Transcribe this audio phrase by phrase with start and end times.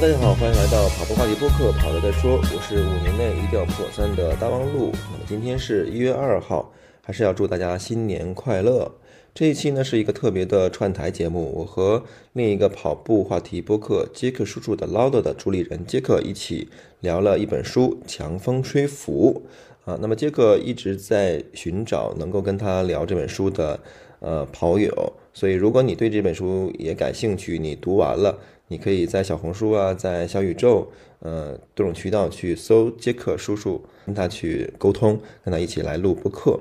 [0.00, 2.38] 大家好，欢迎来到跑步话题播客，跑了再说。
[2.38, 4.90] 我是五年内一定要破三的大望路。
[5.12, 6.72] 那么今天是一月二号，
[7.02, 8.90] 还是要祝大家新年快乐。
[9.34, 12.02] 这一期呢是一个特别的串台节目，我和
[12.32, 16.68] 另一个跑步话题播客杰克叔叔的唠叨的主理人杰克一起
[17.00, 19.42] 聊了一本书《强风吹拂》
[19.90, 19.98] 啊。
[20.00, 23.78] 那么杰克一直在寻找能够跟他聊这本书的
[24.20, 28.38] 呃跑友，所以如果你对这本书也感兴趣，你读完了。
[28.70, 30.88] 你可以在小红书啊，在小宇宙，
[31.18, 36.56] 呃，多种渠道去搜杰克叔叔，跟他去沟通，跟他一起来录播课。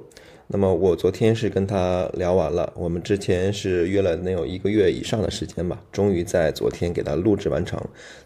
[0.48, 7.80] 那么我昨天是跟他聊完了，我们之前是约了能有一个月以上的时间吧，终于在昨天给他录制完成。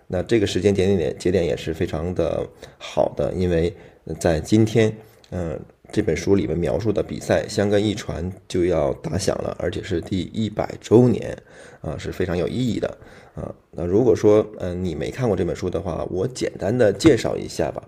[0.08, 3.76] 那这个时间节点点节点也是非常的好的，因为
[4.18, 4.96] 在今天，
[5.32, 5.60] 嗯，
[5.92, 11.38] 这本书里面描述的比赛香根一传就要打响了，而且是第一百周年，
[11.82, 12.98] 啊，是非常有意义的。
[13.36, 17.84] 啊，那如果说，嗯，你没看过这本书的话，我简单的介绍一下吧。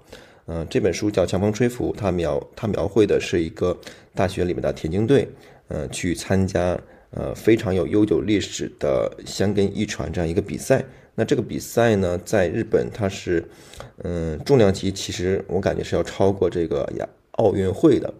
[0.48, 3.78] 嗯，这本书叫《强风吹拂》，它描它描绘的是一个
[4.16, 5.28] 大学里面的田径队，
[5.68, 6.76] 嗯，去参加
[7.12, 10.84] 呃非常有悠久历史的香根一传这样一个比赛。
[11.14, 13.44] 那这个比赛呢，在日本它是，
[14.04, 18.12] 嗯，重量级其实我感觉是要超过这个亚奥运会的。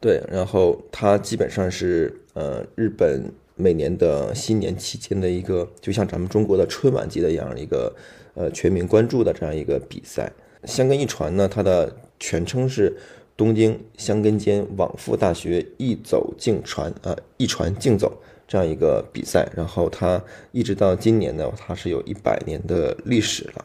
[0.00, 3.30] 对，然后它基本上是呃日本。
[3.58, 7.92] 每年的新年期间的一个，就像咱们中国的春晚级的一样一个，
[8.34, 10.32] 呃，全民关注的这样一个比赛。
[10.64, 12.96] 香根一传呢，它的全称是
[13.36, 19.48] 东京香根间往复大学一走竞传啊，一传竞走这样一个比赛。
[19.56, 23.64] 然后它一直到今年呢，它是有一百年的历史了。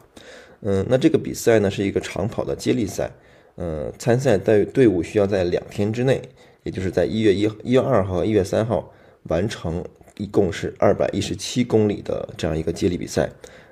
[0.62, 3.10] 嗯，那这个比赛呢是一个长跑的接力赛。
[3.56, 6.20] 嗯，参赛队队伍需要在两天之内，
[6.64, 8.92] 也就是在一月一一月二号、一月三号。
[9.24, 9.84] 完成
[10.16, 13.30] 一共是二百一十七公里的这样一个接力比赛，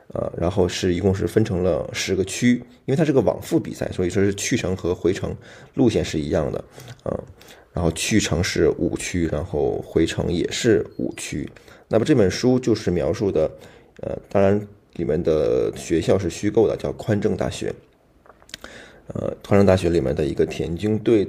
[0.09, 5.37] 呃，然后是一共是分成了十个区，因为它是个往复比赛，所以说是去程和回程
[5.75, 6.65] 路线是一样的，
[7.05, 7.19] 嗯，
[7.73, 11.49] 然后去程是五区，然后回程也是五区。
[11.89, 13.51] 那么这本书就是描述的，
[14.01, 14.61] 呃，当然
[14.95, 17.73] 里面的学校是虚构的，叫宽正大学，
[19.09, 21.29] 呃，宽正大学里面的一个田径队。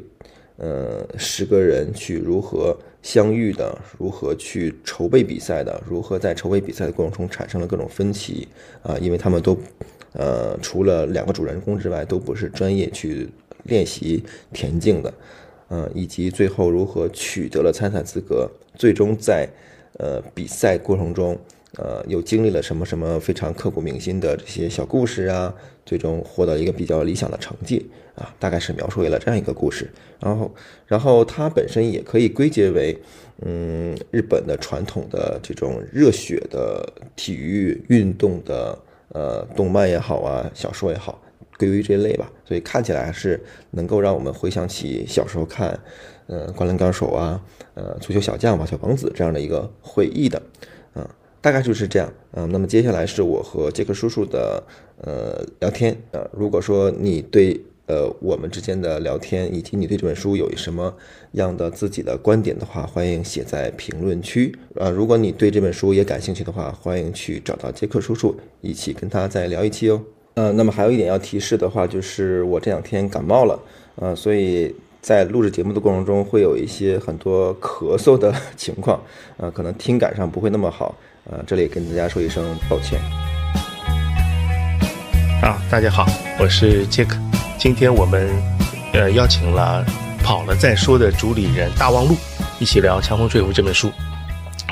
[0.58, 8.48] 呃，十个人去如何相遇的，如何去筹备比赛的，如何在筹备比赛的过程中产生了各种分歧
[8.82, 8.98] 啊？
[8.98, 9.56] 因为他们都，
[10.14, 13.30] 呃，除了两个主人公之外，都不是专业去
[13.66, 15.14] 练习田径的，
[15.70, 19.48] 嗯，以及最后如何取得了参赛资格，最终在
[20.00, 21.38] 呃比赛过程中。
[21.78, 25.52] 呃，又经历了什么什么非常刻骨铭心的这些小故事啊，
[25.84, 29.90] 最终获得一个比较理想的成绩啊，大概是描述为了这样一个故事。
[30.24, 30.56] 然后，
[30.88, 32.98] 然后它本身也可以归结为，
[33.42, 38.78] 嗯，日本的传统的这种热血的体育运动的
[39.10, 41.22] 呃动漫也好啊，小说也好，
[41.58, 42.32] 归于这一类吧。
[42.46, 43.40] 所以看起来还是
[43.72, 45.78] 能够让我们回想起小时候看，
[46.28, 50.42] 呃，灌篮高手啊，呃，足球小将吧，小王子这样的一个回忆的，
[50.96, 51.06] 嗯。
[51.42, 54.64] 大概就是这样，嗯，那么接下来是我和杰克叔叔的
[55.02, 60.94] 呃聊天，呃，如果说你对呃我们之间的聊天以及你对这本书有什么
[61.34, 70.02] 样的自己的观点的话，欢迎写在评论区，啊，如果你对这本书也感兴趣的话，欢迎去找到杰克叔叔一起跟他再聊一期哦，
[70.36, 73.60] 呃，那么还有一点要提示的话，就是我这两天感冒了，
[73.96, 74.76] 呃，所以。
[75.04, 79.04] 在录制节目的过程中，会有一些很多咳嗽的 情况，
[79.36, 80.96] 呃，可能听感上不会那么好，
[81.30, 82.98] 呃，这里跟大家说一声抱歉。
[85.42, 86.06] 啊，大家好，
[86.40, 87.18] 我是杰克，
[87.64, 88.30] 今天我们
[88.92, 89.86] 呃邀请了
[90.22, 92.14] 跑了再说的主理人大望路，
[92.60, 93.90] 一起聊《强风吹拂》这本书。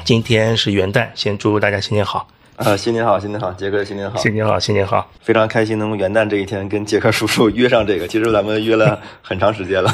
[0.04, 2.28] 今天是元旦，先祝大家新年好。
[2.58, 9.90] 啊，新年好，新年好，杰哥新年好，新年好，新年好，非常开心能元旦这一天跟杰克叔叔约上这个， 其实咱们约了很长时间了，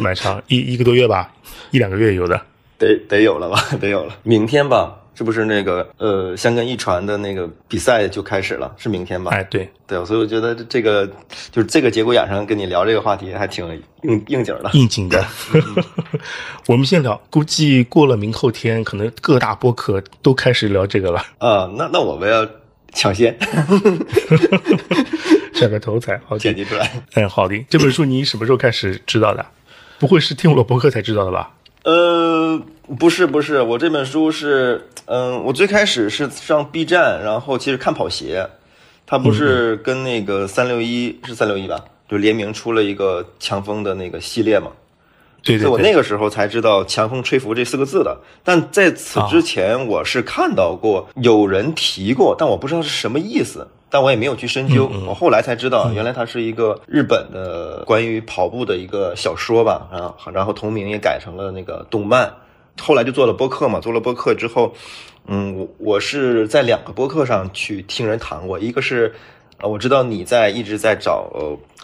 [0.00, 1.30] 蛮长，一一个多月吧，
[1.70, 2.40] 一两个月有的，
[2.78, 5.01] 得得有了吧，得有了，明天吧。
[5.14, 8.74] 是不是那个呃，香根一传的那个比赛就开始了？
[8.78, 9.30] 是明天吧？
[9.30, 11.06] 哎，对对，所以我觉得这个
[11.50, 13.66] 就是这个节骨眼上跟你聊这个话题还挺
[14.02, 15.24] 应应景的，应景的。
[16.66, 21.22] 我们先聊，估计过了明后天，可能各大播客都开始聊这个了。
[21.38, 22.46] 啊，那那我们要
[22.94, 23.36] 抢先，
[25.52, 26.90] 选个头彩，好剪辑出来。
[27.14, 27.56] 嗯，好的。
[27.68, 29.44] 这本书你什么时候开始知道的？
[29.98, 31.50] 不会是听我的播客才知道的吧？
[31.84, 32.60] 呃，
[32.98, 38.46] 不是不是，我这本书是，嗯，我最开始是上 B 站，然后其实看跑鞋，
[39.04, 44.70] 它不是跟那个三六一是三六一吧，就联名出了一个强风的那个系列嘛，
[45.42, 48.16] 对对所以我那个时候才知道“强风吹拂”这四个字的。
[48.44, 54.88] 但在此之前，我是看到过有人提过，但我不知道是什么意思，但我也没有去深究。
[55.06, 62.32] 我后来才知道，原来它是一个日本的关于跑步的一个小说吧，啊，然后同名也改成了那个动漫。
[62.80, 64.72] 后来就做了播客嘛，做了播客之后，
[65.26, 69.12] 嗯，我我是在两个播客上去听人谈过，一个是。
[69.58, 71.30] 啊，我知道你在一直在找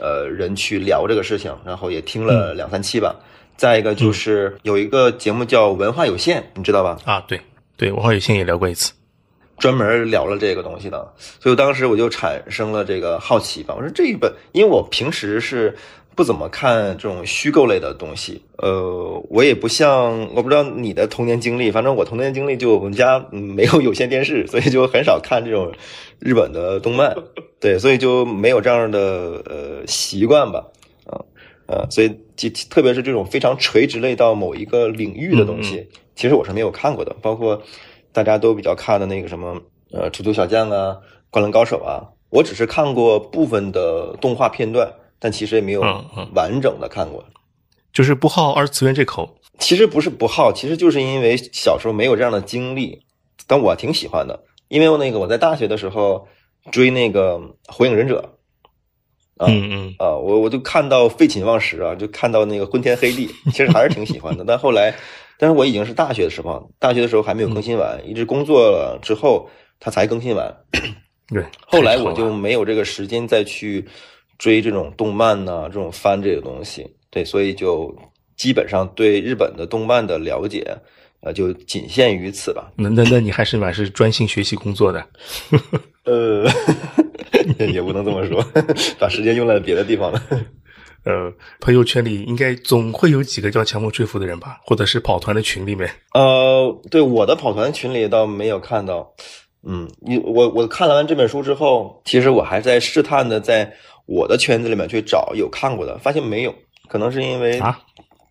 [0.00, 3.14] 呃人去聊这个事情，然后也听了两三期吧。
[3.58, 6.96] 再一个就是有一个节目叫《文化有限》，你知道吧？
[7.04, 7.38] 啊，对
[7.76, 8.92] 对，《文化有限》也聊过一次，
[9.58, 11.12] 专门聊了这个东西的。
[11.38, 13.74] 所以当时我就产生了这个好奇吧。
[13.76, 15.76] 我说这一本，因为我平时是。
[16.18, 25.72] 不怎么看这种虚构类的东西，呃，我也不像，我不知道你的童年经历，反正我童年经历就我们家没有有线电视， 所以就很少看这种
[26.18, 27.16] 日本的动漫，
[27.60, 29.00] 对，所以就没有这样的
[29.46, 30.66] 呃习惯吧，啊，
[31.68, 37.62] 呃，所以就特别是这种非常垂直类到某一个领域的东西，其实我是没有看过的，包括
[38.12, 39.60] 大家都比较看的那个什么
[39.92, 40.96] 呃足球小将啊、
[41.30, 44.92] 灌篮高手啊，我只是看过部分的动画片段。
[45.20, 45.80] 但其实也没有
[46.32, 47.24] 完整的看过，
[47.92, 49.36] 就是不好二次元这口。
[49.58, 53.02] 其实不是不好，其实就是因为小时候没有这样的经历。
[53.48, 56.28] 但我挺喜欢的，因为我那个我在大学的时候
[56.70, 57.36] 追那个
[57.66, 58.30] 《火影忍者》，
[59.46, 64.44] 嗯嗯啊，我我就看到废寝忘食啊，就看到那个昏天黑地，其实还是挺喜欢的。
[64.48, 64.94] 但后来，
[65.38, 69.48] 但是我已经是大学的时候，大学的时候还没有更新完，一直工作了之后
[69.78, 70.54] 它才更新完。
[71.28, 73.84] 对， 后来我就没有这个时间再去。
[74.38, 77.92] 追这种动漫呐，这种番这个东西，对，所以就
[78.36, 80.64] 基本上对日本的动漫的了解，
[81.22, 82.70] 呃，就仅限于此吧。
[82.76, 85.04] 那那那你还是蛮是专心学习工作的，
[86.08, 86.48] 呃，
[87.66, 88.44] 也不能这么说，
[88.98, 90.22] 把时间用在别的地方了。
[91.04, 95.88] 呃，朋友圈里应该总会有几个叫强风吹拂的人吧，或者是跑团的群里面。
[96.14, 99.14] 呃，对，我的跑团群里倒没有看到。
[99.62, 103.72] 嗯，你我我看了完这本书之后，其实我还在试探的在。
[104.10, 106.54] 我的圈子里面去找有看过的，发现没有，
[106.88, 107.78] 可能是因为啊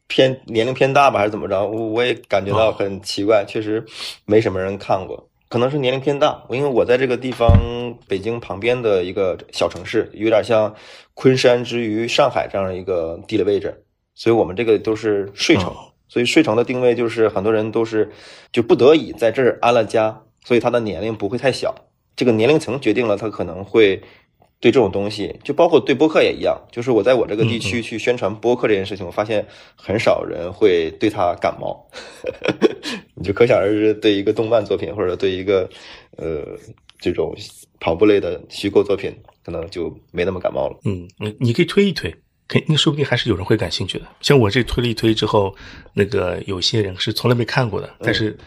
[0.08, 1.68] 偏年龄偏大吧，还是怎么着？
[1.68, 3.86] 我我也感觉到很奇怪，确实
[4.26, 6.44] 没什么人看过，可能是年龄偏大。
[6.50, 7.50] 因为我在这个地方，
[8.08, 10.74] 北京旁边的一个小城市，有点像
[11.14, 13.84] 昆山之于上海这样的一个地理位置，
[14.16, 15.74] 所以我们这个都是睡城，
[16.08, 18.12] 所以睡城的定位就是很多人都是
[18.52, 21.74] 就不得已在这儿安了家，所以他的年龄不会太小，
[22.16, 24.02] 这个年龄层决定了他可能会。
[24.60, 29.46] 对这种东西，就包括对播客也一样，就是我在我这个地区去宣传播客这件事情，我发现
[29.76, 31.88] 很少人会对他感冒，
[33.18, 35.70] 你就可想而知，对一个动漫作品或者对一个
[36.18, 36.58] 呃
[37.00, 37.36] 这种
[37.80, 40.80] 跑步类的虚构作品，可能就没那么感冒了。
[40.86, 42.14] 嗯，你你可以推一推，
[42.48, 44.06] 肯定说不定还是有人会感兴趣的。
[44.22, 45.56] 像我这推了一推之后，
[45.94, 48.38] 那个有些人是从来没看过的，但是。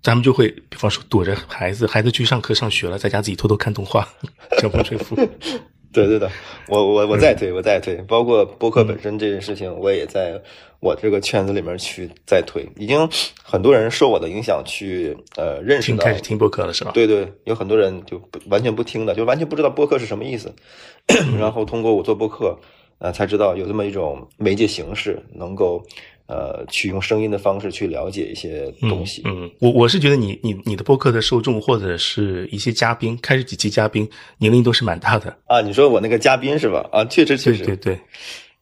[0.00, 4.08] 咱们就会，比方说躲着孩子，孩子去上课上学了，在家自己偷偷看动画，
[4.58, 5.16] 强风吹拂。
[5.92, 6.30] 对对的，
[6.68, 10.40] 我我我再推，我再推，包括播客本身这件事情，我也在
[10.80, 12.66] 我这个圈子里面去再推。
[12.76, 13.08] 已经
[13.42, 16.90] 很多人受我的影响去呃认识到开始听播客了是吧？
[16.92, 20.54] 对对，有很多人就不完全不听的，就完全不知道播客是什么意思。
[21.38, 22.58] 然后通过我做播客，
[22.98, 25.84] 呃，才知道有这么一种媒介形式能够。
[26.32, 29.20] 呃，去用声音的方式去了解一些东西。
[29.26, 35.60] 嗯，我我是觉得你你你的播客的受众或者是一些嘉宾，开始几期嘉宾年龄都是蛮大的啊。
[35.60, 36.88] 你说我那个嘉宾是吧？
[36.90, 38.00] 啊，确实确实，对对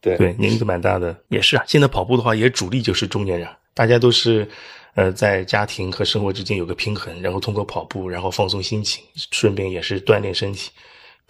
[0.01, 1.63] 对对，年龄都蛮大的，也是啊。
[1.69, 4.49] 现在跑步的话，也主力就是中年人，大家都是
[4.97, 10.71] 呃在家庭和生活之间有个平衡，然后通过跑步，然后放松心情，顺便也是锻炼身体。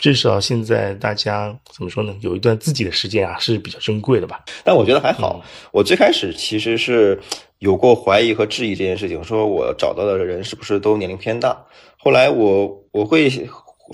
[0.00, 2.16] 至少现在大家怎么说呢？
[2.22, 4.42] 有一段自己的时间啊，是比较珍贵的吧。
[4.64, 5.44] 但我觉得还好。
[5.72, 7.20] 我最开始其实是
[7.58, 11.66] 有过怀疑和质疑这件事情，说我找到的人是不是都年龄偏大。
[11.98, 13.30] 后来我我会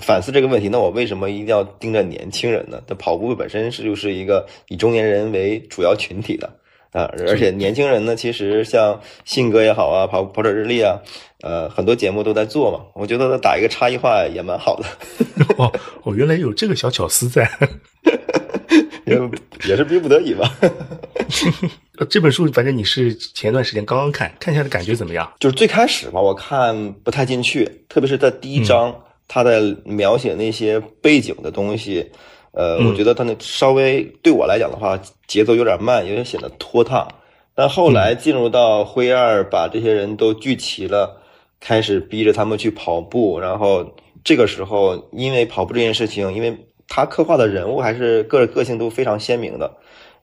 [0.01, 2.81] 反思这个问题，那我为什么一定要盯着年轻人呢？
[2.87, 6.49] 那跑步本身是就是一个以中年人为主要群体的。
[6.91, 10.97] 啊，而且年轻人呢，其实像信哥也好啊，跑跑者日历啊，
[11.41, 12.85] 呃，很多节目都在做嘛。
[12.93, 14.85] 我觉得打一个差异化也蛮好的。
[15.57, 15.71] 哦，
[16.03, 17.49] 哦，原来有这个小巧思在，
[19.05, 19.19] 也
[19.67, 20.51] 也是逼不得已吧。
[22.09, 25.31] 这本书反正你是前段时间刚刚看，看下的感觉怎么样？
[25.39, 28.95] 就是最开始吧，我看不太进去，特别是在第一章，
[29.27, 32.11] 他在描写那些背景的东西。
[32.51, 37.07] 呃，我觉得他那稍微对我来讲的话，节奏有点慢，有点显得拖沓。
[37.53, 41.21] 但后来进入到灰二，把这些人都聚齐了，
[41.59, 43.39] 开始逼着他们去跑步。
[43.39, 43.85] 然后
[44.23, 46.55] 这个时候，因为跑步这件事情，因为
[46.87, 49.71] 他刻画的人物还是个个性都非常鲜明的，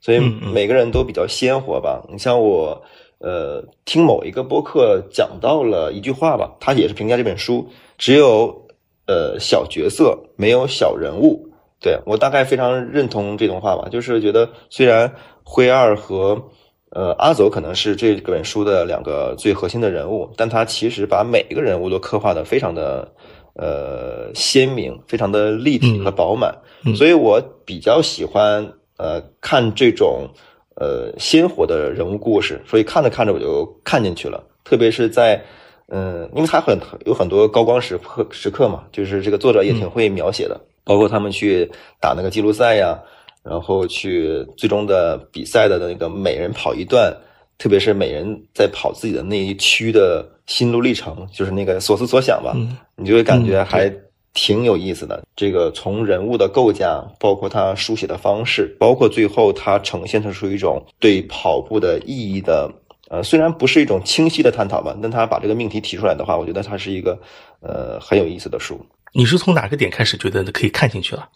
[0.00, 2.04] 所以每个人都比较鲜活吧。
[2.10, 2.82] 你像我，
[3.18, 8.66] 呃，听某一个播客讲到了一句话吧，他也是评价这本书，只有
[9.06, 11.48] 呃小角色，没有小人物。
[11.84, 15.12] 对我大概非常认同这段话吧，就是觉得虽然
[15.44, 16.42] 灰二和
[16.90, 23.12] 呃阿走可能是这本书的两个最核心的人物，但他其实把每一个人物都刻画的非常的
[23.54, 26.56] 呃鲜明，非常的立体和饱满，
[26.96, 28.72] 所以我比较喜欢。
[28.96, 30.28] 呃，看这种
[30.76, 34.40] 呃鲜活的人物故事，所以看着看着我就看进去了。
[34.62, 35.42] 特别是在
[35.88, 42.98] 嗯，因为他很有很多高光时刻时刻嘛，就是这个作者也挺会描写的，包括他们去打那个记录赛呀，
[43.42, 47.12] 然后去最终的比赛的那个每人跑一段，
[47.58, 52.54] 特别是每人在跑自己的那一区的心路历程，就是那个所思所想吧，
[52.96, 53.92] 你就会感觉还。
[54.36, 62.68] 挺有意思的，这个从人物的构架，包括他书写的方式，包括最后他呈现出一种对跑步的意义的，
[63.08, 67.16] 呃，虽然不是一种清晰的探讨吧，但他把这个命题提出来的话，我觉得它是一个，
[67.60, 68.84] 呃，很有意思的书。
[69.16, 71.28] 你是从哪个点开始觉得可以看进去了？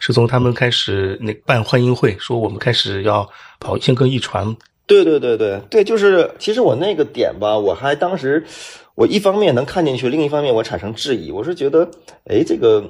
[0.00, 3.28] 是从他们开始那办欢迎会，说我们开始要
[3.60, 4.44] 跑一千个一传？
[4.86, 8.44] 对对对对对，就是其实我那个点吧，我还当时。
[8.96, 11.30] 我一方面能看进去，另一方面我产生质疑。
[11.30, 11.88] 我是觉得，
[12.24, 12.84] 哎，这个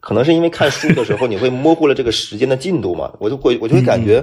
[0.00, 3.10] 可能是因为看书的时候你会模糊了这个时间的进度嘛？
[3.18, 4.22] 我就会我就会感觉，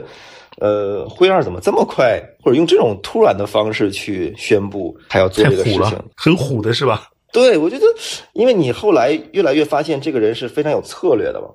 [0.60, 7.08] 呃，灰二怎么这么快，或者用这种突然的方式去宣布他要做这个事情，很虎的是吧？
[7.34, 7.86] 对，我觉得，
[8.32, 11.48] 因为你后来越来越发现这个人是非常有策略的嘛。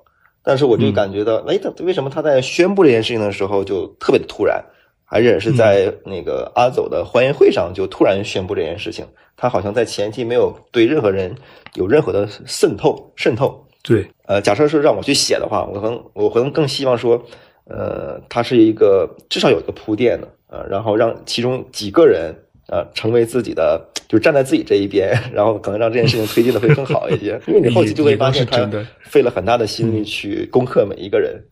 [0.43, 4.63] 但是我就感觉到，哎，他为什么他在宣布这件事情的时候就特别的突然？
[5.11, 9.03] 而且是在那个阿走的欢迎会上就突然宣布这件事情，
[9.35, 11.35] 他好像在前期没有对任何人
[11.73, 13.59] 有任何的渗透渗透。
[13.81, 17.19] 对，呃，假设是让我去写的话，我可能我可能更希望说，
[17.65, 22.35] 呃，他是一个至少有一个铺垫的，呃，然后让其中几个人
[22.69, 27.39] 呃成为自己的，就是站在自己这一边， 然后可能让这件事情推进的会更好一些。
[27.47, 28.69] 因为你后期就会发现他
[29.01, 31.43] 费了很大的心力去攻克每一个人。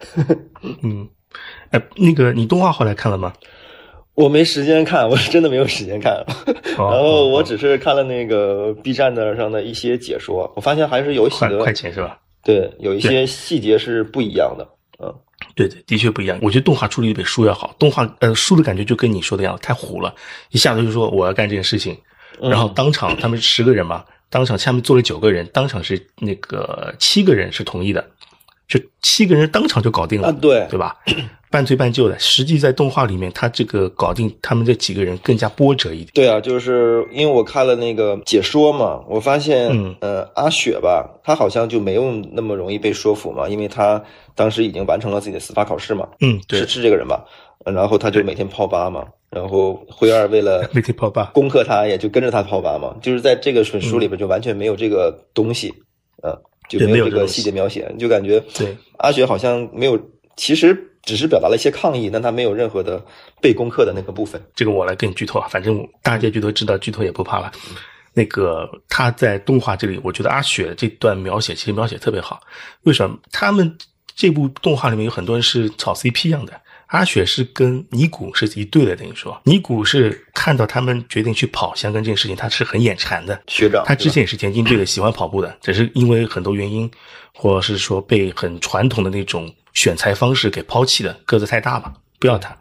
[0.84, 1.08] 嗯。
[1.72, 3.34] 哎，那个你动画后来看了吗？
[4.16, 6.26] 我没时间看，我是真的没有时间看。
[6.76, 12.18] 然后我只是看了那个 B 站的上的一些解说，我发现还是有快快钱是吧？
[12.44, 14.68] 对，有一些细节是不一样的。
[15.04, 15.14] 嗯，
[15.58, 16.38] 对对，的确不一样。
[16.42, 17.76] 我觉得动画处理比书要好。
[17.80, 20.14] 动画呃，书的感觉就跟你说的一样，太虎了，
[20.52, 21.98] 一下子就说我要干这件事情，
[22.40, 28.08] 然后当场他们十个人嘛，当场下面坐了九个人，当场是那个七个人是同意的。
[28.68, 30.96] 就七个人当场就搞定了，对对吧？
[31.50, 32.18] 半推半就的。
[32.20, 36.10] 实际在动画里面，他这个搞定他们这几个人更加波折一点。
[36.14, 44.04] 对啊，就是因为我看了那个解说嘛，我发现，呃，阿雪吧，她好像就没有那么容易被说服嘛，因为她
[44.36, 46.08] 当时已经完成了自己的司法考试嘛。
[46.20, 47.24] 嗯，对，是是这个人吧？
[47.66, 52.96] 然后他就每天泡吧嘛，然后灰二为了 每天泡吧攻克他，也就跟着他泡吧嘛。
[53.02, 55.74] 就是在这个本书里边就完全没有这个东西，
[56.24, 56.38] 嗯。
[56.70, 59.98] 就没有这个细节描写，就感觉对阿雪好像没有，
[60.38, 63.04] 其实只是表达了一些抗议，但他没有任何的
[63.42, 64.42] 被攻克的那个部分。
[64.56, 67.52] 这个我来跟你剧透啊，反正大结局都知道，剧透也不怕了。
[68.14, 72.40] 那个他在动画这里，我觉得阿雪这段描写其实描写特别好。
[72.84, 73.18] 为什么？
[73.32, 73.78] 他们
[74.16, 76.54] 这部动画里面有很多人是炒 CP 样的。
[76.88, 83.84] 阿雪是跟尼古是一对的，等于说尼古是看到他们决定去跑香根这件事情，他是很眼馋的学长。
[83.86, 86.90] 他之前也是田径队的，喜欢跑步的，只是因为很多原因，
[87.34, 92.56] 或者是说被很传统的那种选材方式给抛弃的，个子太大嘛，不要他。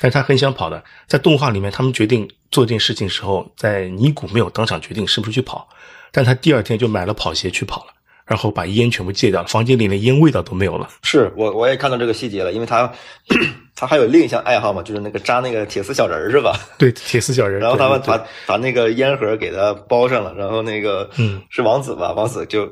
[0.00, 5.68] 但他很想跑的，在动画里面，他们决定做这件事情时候，在尼古没有当场决定是不是去跑，
[6.12, 7.92] 但他第二天就买了跑鞋去跑了。
[8.26, 10.88] 然后把烟全部戒掉了，房间里连烟味道都没有了。
[11.02, 12.92] 是我我也看到这个细节了，因为他
[13.76, 16.58] 他还有另一项爱好嘛，就是那个扎那个铁丝小人儿，是吧？
[16.76, 17.60] 对，铁丝小人。
[17.60, 22.12] 然后他们把把那个烟盒给他包上了，然后那个嗯是王子吧？
[22.12, 22.68] 王子就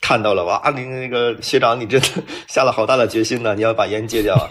[0.00, 2.06] 看到了，哇，你那个学长，你真的
[2.48, 4.48] 下了好大的决心呢，你要把烟戒掉啊。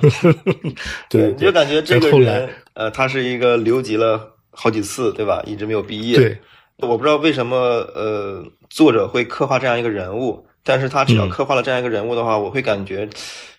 [1.10, 5.44] 对，就感觉这个人呃，他是一个留级了好几次，对吧？
[5.46, 6.16] 一直没有毕业。
[6.16, 6.38] 对。
[6.82, 7.58] 我不知道为什么，
[7.94, 13.10] 呃，作者会刻画这样一个人物，但是他只要刻画了这样一个人物的话，我会感觉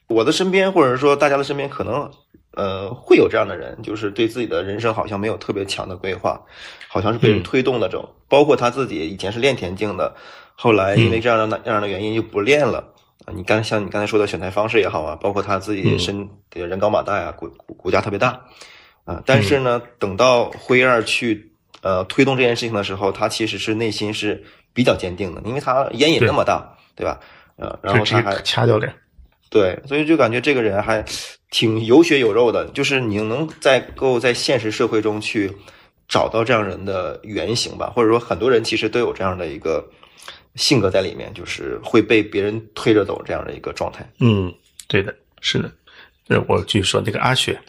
[0.07, 2.09] 我的身边或者说大家的身边可能，
[2.55, 6.40] 呃，会有这样的人，就是对自己的人生好像没有特别强的规划，
[6.88, 8.09] 好像是被人推动的这种。
[8.29, 10.14] 包括他自己以前是练田径的，
[10.55, 12.79] 后来因为这样的那这样的原因就不练了
[13.25, 13.35] 啊。
[13.35, 18.40] 你刚像你刚才说的选材方式也好啊，包括他自己身人高马大啊，骨骨架特别大
[19.05, 21.49] 啊，但是呢，等到灰二去。
[21.83, 24.45] 呃，推动这件事情的时候，他其实是内心是
[24.80, 27.20] 比较坚定的，因为他烟瘾那么大，对吧？
[27.56, 28.90] 呃，然后他还掐掉脸，
[29.50, 31.04] 对，所以就感觉这个人还
[31.50, 35.52] 挺有血有肉的，就是你能在够在现实社会中去
[36.08, 39.87] 找到这样人的原型吧，或者说很多人其实都有这样的一个
[40.54, 44.10] 性格在里面，就是会被别人推着走这样的一个状态。
[44.20, 44.50] 嗯，
[44.88, 45.70] 对的，是的。
[46.26, 47.60] 那我继续说那个阿雪。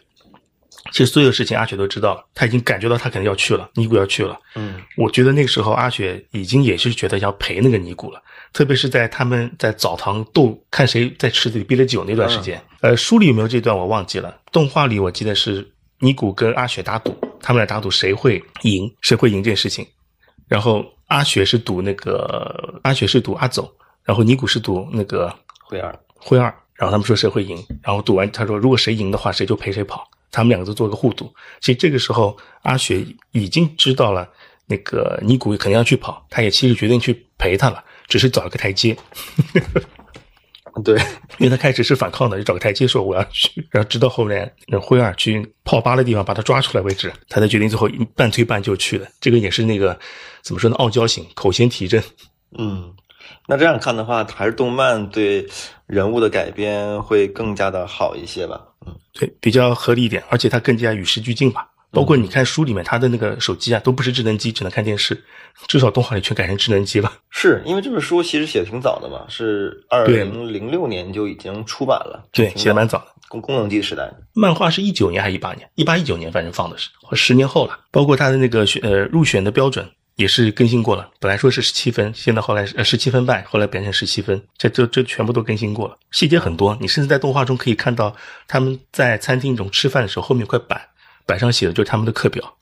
[0.92, 4.38] 其实所有事情阿雪都知道了，他已经感觉到他肯定要去了，尼古要去了。
[4.56, 8.22] 嗯，我觉得那个时候阿雪已经也是觉得要陪那个尼古了，
[8.52, 12.62] 特别是在他们在澡堂斗，看谁在池子里憋了酒那段时间。
[12.82, 19.86] 呃，书里有没有这段我忘记了，动画里我记得是尼古跟阿雪打赌，他们俩打赌谁会赢，谁会赢这件事情。
[20.48, 23.72] 然后阿雪是赌那个阿雪是赌阿走，
[24.04, 25.34] 然后尼古是赌那个
[25.64, 30.04] 灰二灰二，然后他们说谁会赢，然后赌完他说如果谁赢的话，谁就陪谁跑。
[30.32, 34.28] 他们两个都做个互赌，其实这个时候阿雪已经知道了
[34.66, 38.96] 那个尼古肯定要去跑，他也其实决定去陪他了，只是找了个台阶。
[40.86, 40.98] 对，
[41.38, 49.06] 因为他开始是反抗的，就找个台阶说我要去， 然后直到后面那灰二去泡吧的地方把他抓出来为止，他才决定最后半推半就去了。
[49.20, 50.00] 这个也是那个
[50.42, 50.76] 怎么说呢？
[50.78, 52.02] 傲娇型，口先提振。
[52.58, 52.94] 嗯。
[53.48, 55.46] 那这样看的话，还是动漫对
[55.86, 58.60] 人物的改编会更加的好一些吧？
[58.86, 61.68] 嗯，对，比较合理一点，而且它更加与时俱进吧。
[61.92, 65.22] 包括你看书里面，它的那个手机啊，都不是智能机，只能看电视。
[65.68, 67.12] 至少动画里全改成智能机了。
[67.30, 72.26] 是因为这本书其实写的挺早的嘛，是二零零六年就已经出版了。
[72.32, 73.08] 对，写的蛮早的。
[73.28, 75.70] 功功能机时代，漫画是一九年还是一八年？
[75.76, 77.78] 一八一九年，反正放的是，十年后了。
[77.92, 79.86] 包括它的那个选呃入选的标准。
[80.22, 86.78] 也是更新过了，本来说是十七分，现在后来呃十七分半，后来变成十七分，这这这全部都更新过了，细节很多。
[86.80, 88.16] 你甚至在动画中可以看到
[88.48, 90.80] 他们在餐厅中吃饭的时候，后面有块板，
[91.26, 92.54] 板上写的就是他们的课表。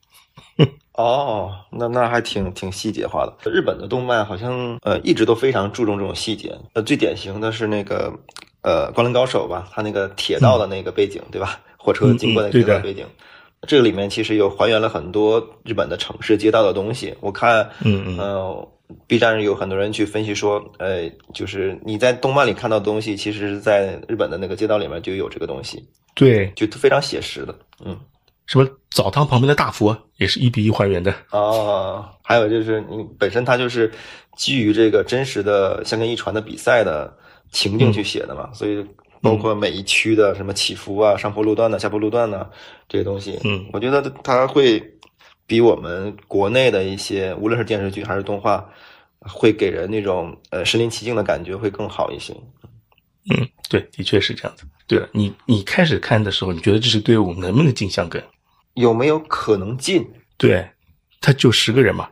[0.93, 3.51] 哦，那那还挺挺细节化的。
[3.51, 8.13] 日本的动漫好像呃一直都非常注重这种细节，呃最典型的是那个
[8.61, 11.59] 呃灌篮高手吧，他那个铁道的那个背景对吧？
[11.77, 13.05] 火车经过那个铁道背景。
[13.67, 17.13] 这个里面其实有还原了很多日本的城市街道的东西。
[17.19, 18.67] 我看，嗯嗯
[19.05, 25.83] ，B 站上有很多人去分析说，呃，就是你在动漫里看到的东西，其实在日本的那个街道里面就有这个东西。
[26.15, 27.53] 对，就非常写实的。
[27.83, 27.99] 嗯，
[28.45, 31.13] 什么澡堂旁边的大佛也是一比一还原的。
[31.31, 33.91] 哦，还有就是你本身它就是
[34.37, 37.13] 基于这个真实的香根一传的比赛的
[37.51, 38.85] 情境去写的嘛，所以。
[39.21, 42.49] 包括每一区的什么起伏啊，上坡路段呢，下坡路段呢，
[42.87, 44.81] 这些东西，嗯，我觉得它会
[45.45, 48.67] 比我们国内的一些，无论是电视剧还是动画，
[49.19, 52.33] 会给人那种呃身临其境的感觉会更好一些。
[53.29, 54.63] 嗯，对，的确是这样子。
[54.87, 58.23] 对了，你你开始看的时候，你觉得这支队伍能不能进香根？
[58.75, 60.07] 有没有可能进？
[60.37, 60.67] 对，
[61.19, 62.09] 他就十个人嘛。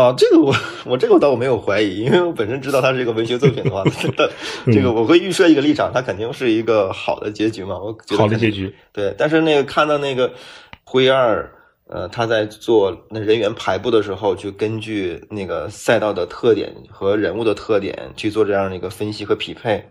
[0.00, 0.54] 啊，这个我
[0.86, 3.84] 我这个我倒我没有怀疑，因为我本身知道它是一个文学作品的话，
[4.72, 7.78] 这个我会预设一个立场，它肯定是一个好的结局嘛。
[7.78, 9.14] 我觉得好的结局，对。
[9.18, 10.32] 但是那个看到那个
[10.84, 11.50] 灰二，
[11.88, 19.84] 呃，他在做那人员排布的时候，就根据那个赛道的特点和人物的特点去做这样的一个分析和匹配，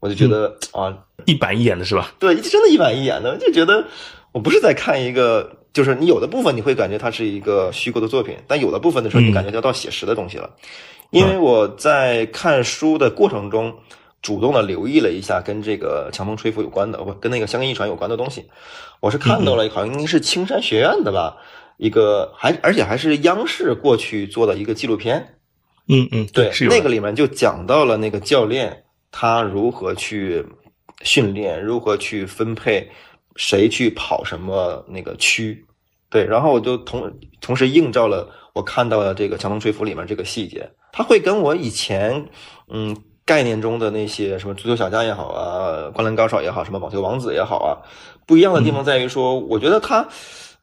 [0.00, 2.12] 我就觉得啊，一板一眼的是吧？
[2.18, 3.84] 对，真的一板一眼的，就觉得
[4.32, 5.58] 我不是在看一个。
[5.72, 10.50] 就是你有的部分你会感觉它是一个虚构的作品，但有的部分的时候你感觉要到写实的东西了。
[11.10, 13.74] 因为我在看书的过程中，
[14.22, 18.44] 主动的留意了一下跟这个强风吹拂有关的，不跟那个香根一传有关的东西。
[19.00, 21.36] 我是看到了，好像应该是青山学院的吧，
[21.76, 25.36] 一个还而且还是央视过去做的一个纪录片。
[25.88, 30.44] 嗯嗯，对，那个里面就讲到了那个教练他如何去
[31.02, 32.88] 训练，如何去分配。
[33.36, 35.64] 谁去跑什么那个区，
[36.10, 42.28] 对，然后我就同同时映照了我看到的这个《强风吹拂》里面这个细节，它会跟我以前
[42.68, 47.70] 嗯概念中的那些什么足球小将也好啊，灌篮高手也好，什么网球王子也好啊，
[48.26, 50.06] 不一样的地方在于说，我觉得它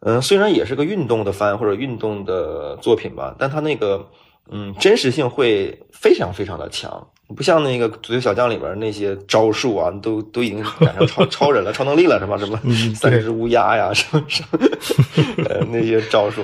[0.01, 4.07] 嗯虽然也是个运动的番或者运动的作品吧，但它那个
[4.51, 7.07] 嗯真实性会非常非常的强。
[7.35, 12.59] 不像那个足球小将里边那些招数啊，都都已经赶上超超人了、超能力了，什么什么
[12.95, 14.59] 三只乌鸦呀，什么什么
[15.47, 16.41] 呃那些招数，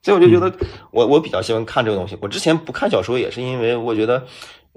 [0.00, 0.52] 所以我就觉得
[0.92, 2.16] 我我比较喜欢看这个东西。
[2.20, 4.24] 我之前不看小说也是因为我觉得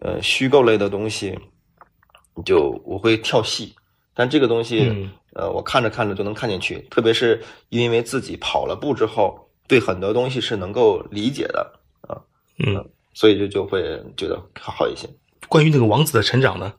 [0.02, 1.38] 呃虚构类的东西
[2.44, 3.76] 就我会跳戏，
[4.16, 11.70] 但这个东西呃我看着看着就能看进去，特别是因为自己跑了步之后，对很多东西是能够理解的啊，
[12.60, 13.82] 嗯，所以就就会
[14.16, 15.08] 觉得好一些。
[15.48, 16.74] 关于那个王子的成长呢？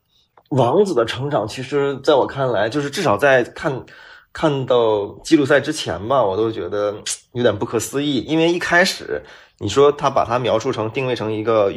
[0.50, 3.84] 王子的成长，其实在我看来，就是至少在看
[4.32, 6.94] 看到记录赛之前吧，我都觉得
[7.32, 8.20] 有点不可思议。
[8.20, 9.20] 因为一开始
[9.58, 11.72] 你说他把他描述成定位成一个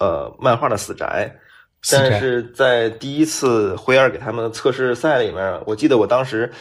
[0.00, 1.34] 呃漫画的死宅，
[1.90, 6.52] 但是在第一次灰二给他们的测试赛里面，我记得我当时，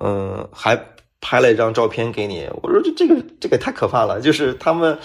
[0.00, 0.80] 嗯，还
[1.20, 2.48] 拍了一张照片给你。
[2.62, 4.96] 我说这这个这个太可怕了，就是他们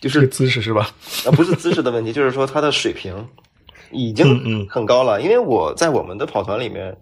[0.00, 0.90] 就是姿势是吧？
[1.26, 3.28] 啊，不是姿势的问题，就是说他的水平
[3.90, 5.20] 已经很高了。
[5.20, 6.96] 因为我在我们的跑团里面，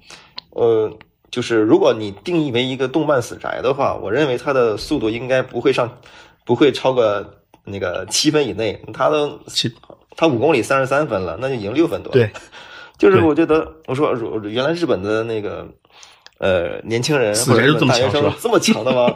[0.51, 0.91] 呃，
[1.31, 5.99] 就是如果你定义为一个动漫死宅的话，我认为他的速度应该不会上，
[6.45, 7.25] 不会超过
[7.65, 8.81] 那个七分以内。
[8.93, 9.73] 他的七。
[10.19, 12.11] 他五公里三十三分了，那就已经六分多。
[12.11, 12.31] 对，
[12.97, 15.69] 就是我觉得，我说原来日本的那个
[16.39, 19.15] 呃年轻人或者大学生这么强的吗？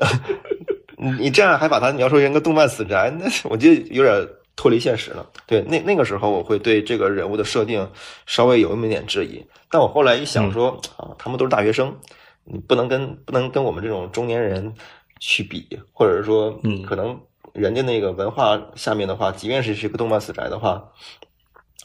[1.18, 5.26] 你这样还把它描述成个动漫死宅，那我觉得有点脱离现实了。
[5.46, 7.88] 对，那那个时候我会对这个人物的设定
[8.26, 11.96] 稍微有那么点质疑，但我后来一想说啊，他们都是大学生，
[12.44, 14.74] 你不能跟不能跟我们这种中年人
[15.20, 17.18] 去比，或者是说，嗯，可能。
[17.54, 20.82] 人家那个文化下面的话，即便是是个动漫死宅的话，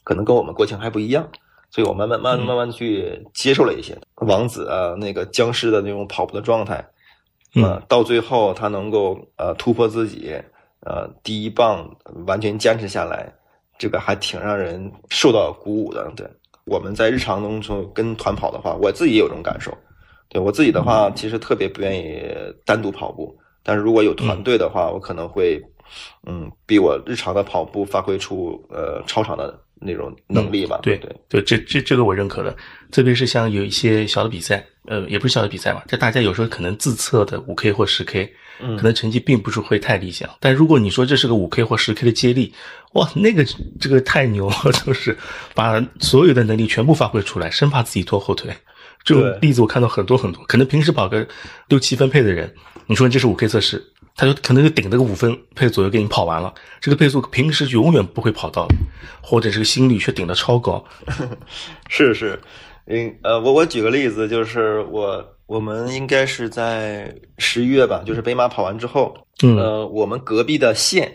[0.05, 1.29] 可能跟我们国情还不一样，
[1.69, 6.87] 所以我慢慢慢慢慢去接受了一些王子啊，那个僵尸的那种跑步的状态，
[7.63, 10.33] 嗯，到最后他能够呃突破自己，
[10.81, 11.89] 呃第一棒
[12.25, 13.33] 完全坚持下来，
[13.77, 16.11] 这个还挺让人受到鼓舞的。
[16.15, 16.27] 对，
[16.65, 19.75] 我们在日常当中跟团跑的话，我自己也有这种感受。
[20.29, 22.21] 对我自己的话，其实特别不愿意
[22.65, 23.37] 单独跑步。
[23.63, 25.61] 但是如果有团队的话，我可能会，
[26.25, 30.79] 嗯，比我日常的跑步发挥出呃超常的那种能力吧。
[30.81, 32.55] 对对对，这这这个我认可的。
[32.89, 40.29] 特别是像有一些小的比赛，呃，也不是小的比赛嘛，这大家有时候可能自测的五 K 或十 K，可能成绩并不是会太理想。
[40.39, 42.53] 但如果你说这是个五 K 或十 K 的接力，
[42.93, 43.45] 哇，那个
[43.79, 45.17] 这个太牛了， 就是
[45.53, 48.55] 把所有的能力全部发挥出来，生怕自己拖后腿。
[49.03, 51.27] 这种例子我看到很多很多，可能平时跑个
[51.67, 52.53] 六七分配的人。
[52.87, 53.85] 你说这是五 K 测试，
[54.17, 56.51] 他就可能就顶着个五分配左右给你跑完了，
[56.81, 58.67] 这个配速平时永远不会跑到，
[59.21, 60.83] 或者这个心率却顶得超高。
[61.87, 62.41] 是是，
[62.87, 71.11] 嗯呃，我我举个例子，就是我我们应该是在十一月吧，就是北马跑完之后，呃，我们隔壁的县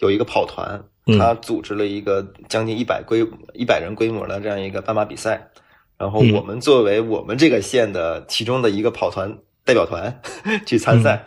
[0.00, 0.82] 有一个跑团，
[1.16, 5.48] 他组织了一个将近一百规一百人规模的这样一个半马比赛，
[5.96, 9.38] 然后我们作为我们这个县的其中的一个跑团。
[9.62, 10.20] 代表团
[10.66, 11.24] 去参赛，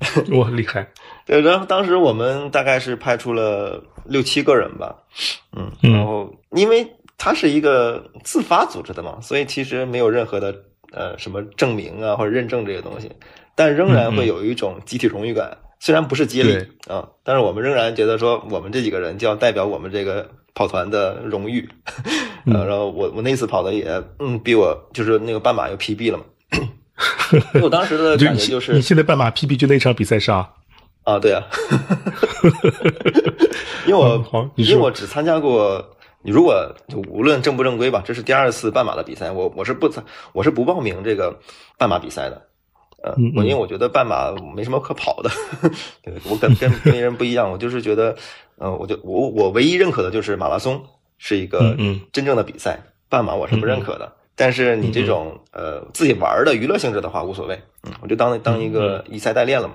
[0.36, 0.86] 哇，厉害！
[1.24, 4.94] 对，然后当时我们大概是派出了六七个人吧，
[5.56, 6.86] 嗯，然后因为
[7.18, 10.54] 他是一个自发组织的嘛，所以其实没有任何的
[10.92, 13.10] 呃什么证明啊或者认证这些东西，
[13.54, 15.56] 但仍然会有一种集体荣誉感。
[15.78, 16.56] 虽然不是接力
[16.88, 21.68] 啊，但是我们仍然觉得说我们这几个人就要代表我们这个跑团的荣誉。
[22.46, 26.24] 呃，然后我我那次跑的也嗯比我就是那个半马又 PB 了嘛。
[27.62, 30.54] 我当时的感觉就是，你现在半马 PB 就那场比赛上
[31.04, 31.42] 啊，对啊，
[33.86, 36.74] 因为我因为我只参加过，你如果
[37.08, 41.38] 无论正不正规吧，这是第二次半马的比赛，我我是不参，我是不报名这个
[41.78, 42.42] 半马比赛的，
[43.04, 45.30] 呃，我因为我觉得半马没什么可跑的，
[46.02, 48.16] 对我跟跟别人不一样，我就是觉得，
[48.58, 50.82] 呃，我就我我唯一认可的就是马拉松
[51.18, 51.76] 是一个
[52.12, 54.12] 真正的比赛，半马我是不认可的。
[54.36, 59.74] 但是你这种呃自己玩的娱乐性质的话无所谓，嗯，我就当当一个以赛代练了嘛，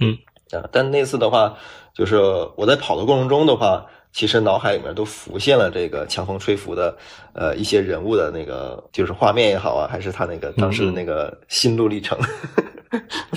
[0.00, 0.16] 嗯。
[0.52, 1.56] 啊，但那次的话，
[1.94, 2.16] 就是
[2.56, 6.96] 我在跑的过程中的话，其实脑海里面都浮现了这个强风吹拂的
[7.34, 12.18] 呃一些人物的那个就是画面也好啊，还是他那个当时的那个心路历程，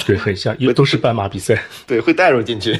[0.07, 2.79] 对，很像，因为都是半马比赛， 对，会带入进去，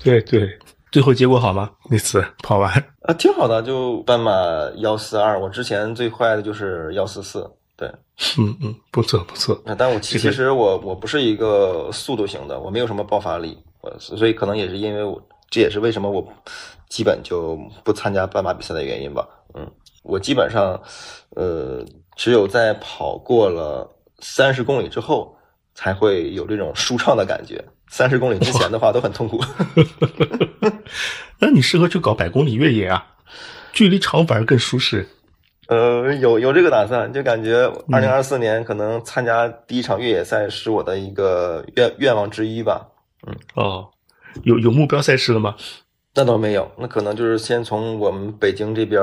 [0.00, 0.48] 对 对。
[0.90, 1.70] 最后结果好吗？
[1.90, 2.72] 那次跑完
[3.02, 4.32] 啊，挺好的，就半马
[4.76, 5.38] 幺四二。
[5.38, 7.50] 我之前最快的就是幺四四。
[7.76, 7.86] 对，
[8.38, 9.60] 嗯嗯，不错不错。
[9.62, 13.58] 那但我其其实我我不是一个速度型的，我没有什么爆发力，
[13.98, 15.20] 所以可能也是因为我，
[15.50, 16.26] 这也是为什么我
[16.88, 19.28] 基本就不参加半马比赛的原因吧。
[19.52, 19.70] 嗯，
[20.04, 20.80] 我基本上
[21.34, 21.84] 呃，
[22.16, 23.86] 只有在跑过了
[24.20, 25.36] 三十公里之后，
[25.74, 27.62] 才会有这种舒畅的感觉。
[27.88, 29.40] 三十公里之前的话都很痛苦，
[31.38, 33.06] 那你适合去搞百公里越野啊，
[33.72, 35.08] 距离长反而更舒适。
[35.68, 42.86] 呃，有有这个打算，就感觉二零二四年可能参加第一场越野赛是我的一个愿愿望之一吧。
[43.26, 43.88] 嗯，哦，
[44.44, 45.56] 有有目标赛事了吗？
[46.14, 49.02] 那倒没有，那可能就是先从我们北京这边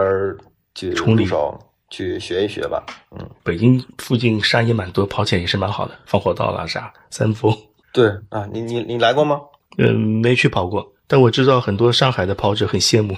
[0.73, 2.83] 去入手，去学一学吧。
[3.11, 7.53] 嗯，北京附近山也蛮多，跑起来也是蛮好的，防火道啦啥，三峰。
[7.93, 9.39] 对啊，你你你来过吗？
[9.77, 13.15] 嗯，没去跑过，但我知道很多上海的跑者很羡慕。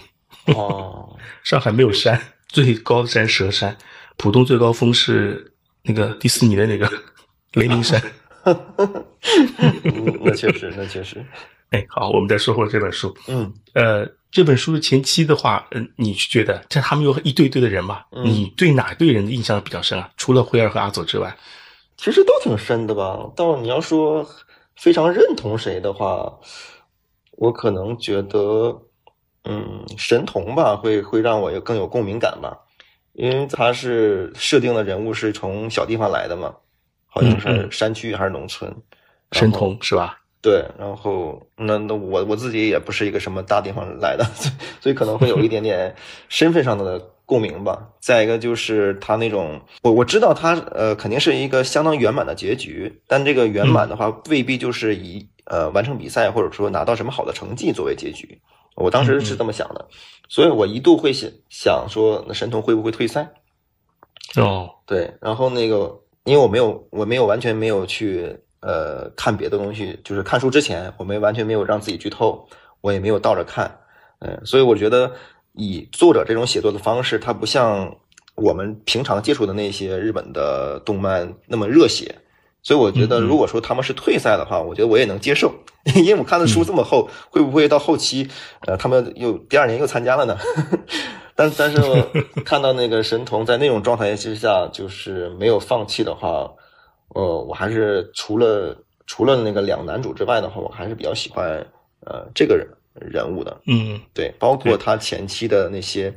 [0.54, 3.76] 哦， 上海没有山，最高山蛇山，
[4.18, 6.90] 浦东最高峰是那个迪士尼的那个
[7.56, 8.02] 雷鸣山。
[10.22, 11.26] 那确实，那确实。
[11.72, 13.16] 哎，好，我们再说回这本书。
[13.28, 18.02] 嗯，呃，这本书的前期的话，嗯，你觉得这他们有一对对的人嘛？
[18.24, 20.10] 你对哪对人的印象比较深啊？
[20.16, 21.36] 除了辉儿和阿佐之外，
[21.98, 23.18] 其实都挺深的吧。
[23.36, 24.26] 到你要说
[24.76, 26.40] 非常认同谁的话，
[27.32, 28.82] 我可能觉得，
[29.44, 32.58] 嗯，神童吧，会会让我有更有共鸣感吧，
[33.14, 36.54] 因为他是设定的人物是从小地方来的嘛，
[37.08, 38.74] 好像是山区还是农村，
[39.32, 40.20] 神童是吧？
[40.42, 44.24] 对，然后那那我我自己也不是一个什么大地方来的，
[44.80, 45.96] 所以可能会有一点点
[46.30, 47.90] 身份上的共鸣吧。
[48.00, 58.40] 再一个就是他那种，我我知道他呃肯定是一个相当圆满的结局，但这个圆满的话未必就是以呃完成比赛或者说拿到什么好的成绩作为结局。
[58.76, 59.86] 我当时是这么想的，
[60.30, 63.28] 所以我一度会想想说，那神童会不会退赛？
[64.36, 68.38] 哦，对，然后那个因为我没有我没有完全没有去。
[68.62, 72.50] 呃，看别的东西，就是看书之前，我没完全没有让自己剧透，
[72.82, 73.70] 我也没有倒着看，
[74.22, 75.12] 嗯，所以我觉得
[75.56, 77.96] 以作者这种写作的方式，它不像
[78.36, 82.14] 我们平常接触的那些日本的动漫那么热血，
[82.62, 85.54] 所以我觉得如果说他们是退赛的话，我觉得我也能接受，
[85.96, 88.28] 因为我看的书这么厚，会不会到后期，
[88.68, 90.38] 呃，他们又第二年又参加了呢？
[91.38, 91.82] 但但是
[92.46, 96.50] 看到那个神童在那种状态之下，就是没有放弃的话。
[97.14, 101.66] 呃，我还是除了除了那个两男主之外的话，我还是比较喜欢
[102.06, 102.68] 呃这个人
[103.00, 103.62] 人物的。
[103.68, 106.14] 嗯，对，包括他前期的那些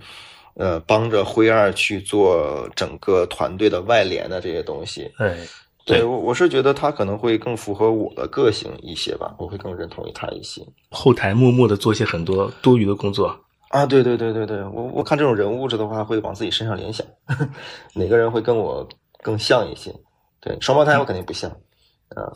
[0.54, 5.10] 呃帮着辉二去做整个团队的外联的这些东西。
[5.18, 5.36] 哎，
[5.84, 10.60] 对我我是觉得他可能会更符合我的个性一些吧，我会更认同于他一些。
[10.90, 13.34] 后台默默的做些很多多余的工作
[13.70, 17.06] 啊，对对对对对，我我看这种人物质的话，会往自己身上联想，
[17.94, 18.88] 哪个人会跟我
[19.22, 19.94] 更像一些。
[20.40, 21.50] 对双胞胎我肯定不像，
[22.14, 22.32] 啊，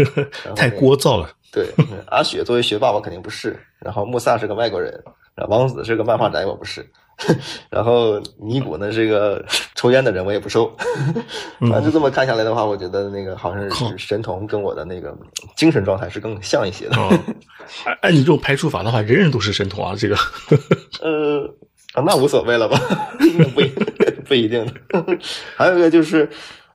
[0.56, 1.30] 太聒噪了。
[1.54, 1.68] 对，
[2.06, 4.92] 阿雪作为学霸我肯定不是，然后穆萨是个外国人，
[5.48, 6.84] 王子是个漫画宅我不是，
[7.70, 9.44] 然后尼古呢是个
[9.76, 10.74] 抽烟的人我也不收，
[11.60, 15.16] 反正，就这么看下来的话，我觉得那个好像是神童跟我的那个
[15.54, 16.96] 精神状态是更像一些的。
[18.00, 20.16] 按你这种排除法的话，人人都是神童啊，这个，
[21.00, 21.54] 呃，
[22.02, 22.76] 那无所谓了吧？
[23.54, 23.60] 不
[24.24, 25.18] 不一定的，
[25.54, 26.28] 还有一个就是。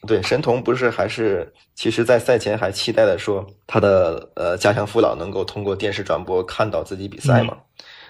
[0.07, 7.57] 对神童不是还是，其实，在赛前还期待的说他的呃家乡父老能够通过电视转播看到自己比赛嘛？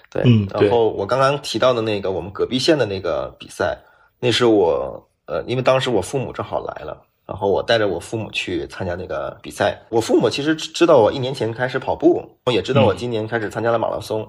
[0.08, 3.78] 对，然后我刚刚提到的那个我们隔壁县的那个比赛，
[4.20, 9.80] 那是我呃，因为当时我父母正好来了，然后我带着我父母去参加那个比赛。
[9.88, 14.28] 我父母其实知道我一年前开始跑步，也知道我今年开始参加了马拉松，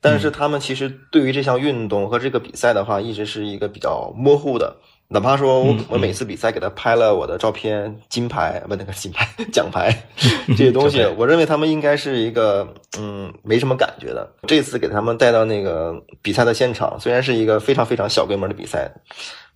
[0.00, 4.76] 但是他们其实对于这项运动和这个比赛的话，一直是一个比较模糊的。
[5.12, 9.92] 哪怕说我我每次比赛给他拍了我的照片，金牌不那个金牌 奖牌
[10.56, 14.32] 这些东西，我认为他们应该是一个嗯没什么感觉的。
[14.46, 18.88] 这次给他们带到那个比赛的现场，虽然是一个非常非常小规模的比赛，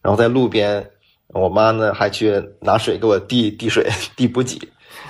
[0.03, 0.85] 然后在路边，
[1.29, 4.59] 我妈呢还去拿水给我递递水递补给，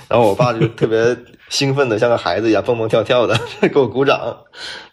[0.07, 1.17] 然后我爸就特别。
[1.47, 3.39] 兴奋的像个孩子一样蹦蹦跳跳的
[3.71, 4.35] 给我鼓掌，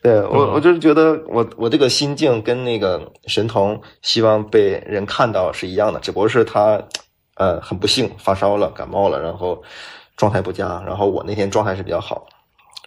[0.02, 6.78] 对我我就是觉得我我这个心境跟那个神童希望被人看到是一样的，只不过是他
[7.36, 9.62] 呃很不幸发烧了感冒了，然后
[10.14, 12.26] 状态不佳，然后我那天状态是比较好，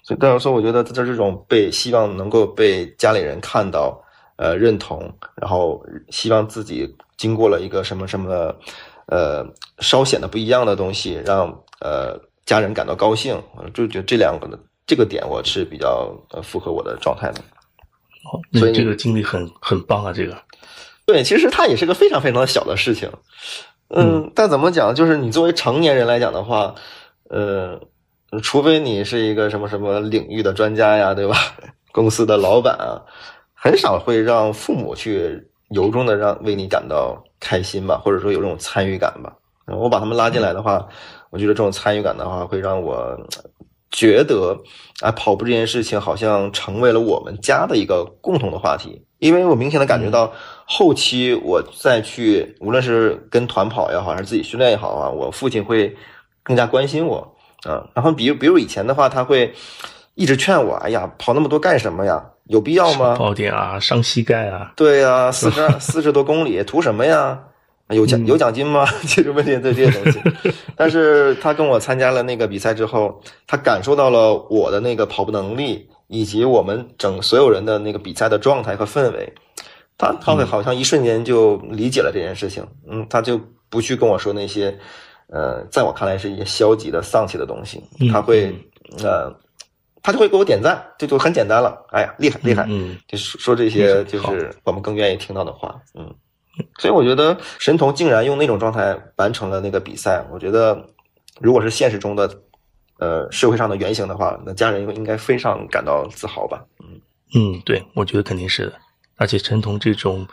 [0.03, 3.99] 所以但是说我觉得在这种被希望能够被家里人看到
[4.37, 5.11] 呃认同，
[5.41, 8.53] 然后希望自己经过了一个什么什么
[9.07, 9.43] 呃
[9.79, 12.19] 稍显得不一样的东西，让呃。
[12.45, 13.41] 家人感到高兴，
[13.73, 17.41] 就觉得这两个的这个点我是比较呃符合我的状态的。
[17.41, 20.13] 哦，所以这个经历很很棒啊！
[20.13, 20.37] 这个，
[21.07, 23.11] 对，其实它也是个非常非常小的事情。
[23.89, 26.75] 嗯，但怎么讲，就是你作为成年人来讲的话，
[27.31, 27.81] 呃，
[28.43, 31.35] 除非你是一个什么什么领域的专家呀，对吧？
[31.91, 33.01] 公司的老板啊，
[33.55, 39.33] 很少会让父母去由衷的让为你感到开心吧，或者说有这种参与感吧。
[39.65, 40.87] 我把他们拉进来的话。
[41.29, 43.17] 我觉得这种参与感的话，会让我
[43.91, 44.57] 觉得，
[45.01, 49.01] 啊，跑步这件事情好像成为了我们家的一个共同的话题。
[49.19, 50.31] 因为我明显的感觉到，
[50.65, 55.95] 后期我再去，无论是跟团跑也好，还是自己训练也好啊，我父亲会
[56.43, 57.87] 更加关心我啊。
[57.95, 59.53] 然后，比如，比如以前的话，他会
[60.13, 62.23] 一直劝我，哎呀，跑那么多干什么呀？
[62.47, 63.15] 有必要吗？
[63.15, 64.73] 跑点啊，伤膝盖啊。
[64.75, 67.39] 对呀，四十四十多公里，图什么呀？
[67.89, 68.85] 有奖有奖金吗？
[69.05, 70.19] 其实问题在这些东西。
[70.75, 79.31] 但是他跟我参加了那个比赛之后，他感受到了我的那个跑步能力，以及我们整所有人的那个比赛的状态和氛围。
[79.97, 82.65] 他他会好像一瞬间就理解了这件事情。
[82.89, 84.75] 嗯，他就不去跟我说那些，
[85.27, 87.81] 呃，在我看来是一些消极的、丧气的东西。
[88.11, 88.53] 他会
[89.03, 89.31] 呃
[90.01, 91.85] 他就会给我点赞，这就很简单了。
[91.91, 96.13] 哎呀，厉害厉害，嗯，就说这些就是我们更愿意听到的话，嗯。
[96.79, 100.85] 所以我觉得神童竟然用那种状态完成了那个比赛，我觉得
[101.41, 102.29] 如果是现实中的，
[102.99, 106.63] 呃，社会上的原型的话，那家人应该非常感到自豪吧？
[106.79, 107.01] 嗯
[107.35, 108.73] 嗯，对，我觉得肯定是的。
[109.17, 110.25] 而且神童这种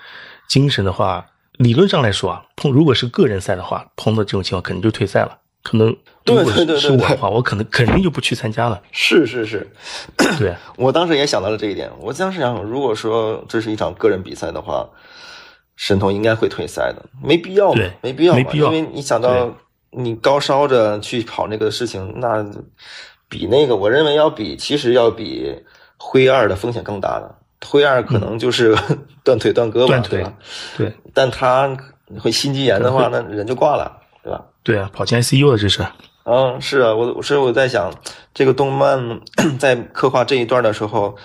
[0.49, 5.39] 精神的话，理论上来说啊，碰如果是个人赛的话，碰到这种情况肯定就退赛了。
[5.65, 8.81] 可能对对对，是我的话，我可能肯定就不去参加了。
[8.93, 9.69] 是是是，
[10.39, 11.91] 对 我当时也想到了这一点。
[12.01, 14.89] 我当时想，如果说这是一场个人比赛的话。
[15.77, 19.53] 神童应该会退赛的，没必要嘛，没必要嘛，因为你想到
[19.91, 22.45] 你高烧着去跑那个事情，那
[23.29, 25.55] 比那个，我认为要比，其实要比
[25.97, 27.35] 灰二的风险更大的。
[27.65, 28.77] 灰二可能就是
[29.25, 30.35] 断腿断胳膊，对吧？
[30.77, 31.77] 对，但他
[32.21, 34.45] 会心肌炎的话，那人就挂了，对吧？
[34.63, 35.85] 对啊，跑进 ICU 了，这是。
[36.25, 37.93] 嗯，是啊，我所以我在想，
[38.35, 39.21] 这个动漫
[39.59, 41.17] 在刻画这一段的时候。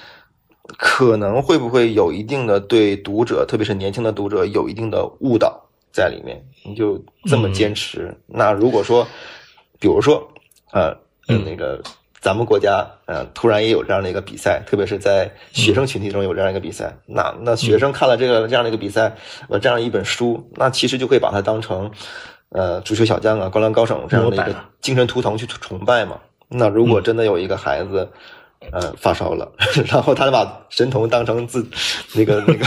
[0.77, 5.57] 可能会不会有一定的对读者，特别是年轻的读者有一定的误导
[5.93, 6.43] 在里面？
[6.65, 8.13] 你就这么坚持？
[8.25, 9.07] 那如果说，
[9.79, 10.27] 比如说，
[10.73, 10.93] 呃，
[11.27, 11.81] 那个
[12.19, 19.15] 咱们国家，呃，突然也有这样的一个比赛，特别是在学生群体中有这样一个比赛，那那学生看了这个这样的一个比赛，
[19.49, 21.89] 呃，这样一本书，那其实就会把它当成，
[22.49, 26.19] 呃，足球小将啊，灌篮高手这样的一个精神图腾去崇拜嘛？
[26.49, 28.09] 那如果真的有一个孩子。
[28.71, 29.49] 呃，发烧了，
[29.87, 31.65] 然后他就把神童当成自
[32.13, 32.65] 那个那个，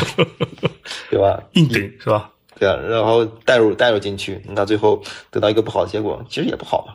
[1.10, 1.38] 对吧？
[1.52, 2.30] 硬顶是吧？
[2.58, 6.94] 对啊，然后带入带入进去，那最后得到一个不好的结果，其实也不好嘛。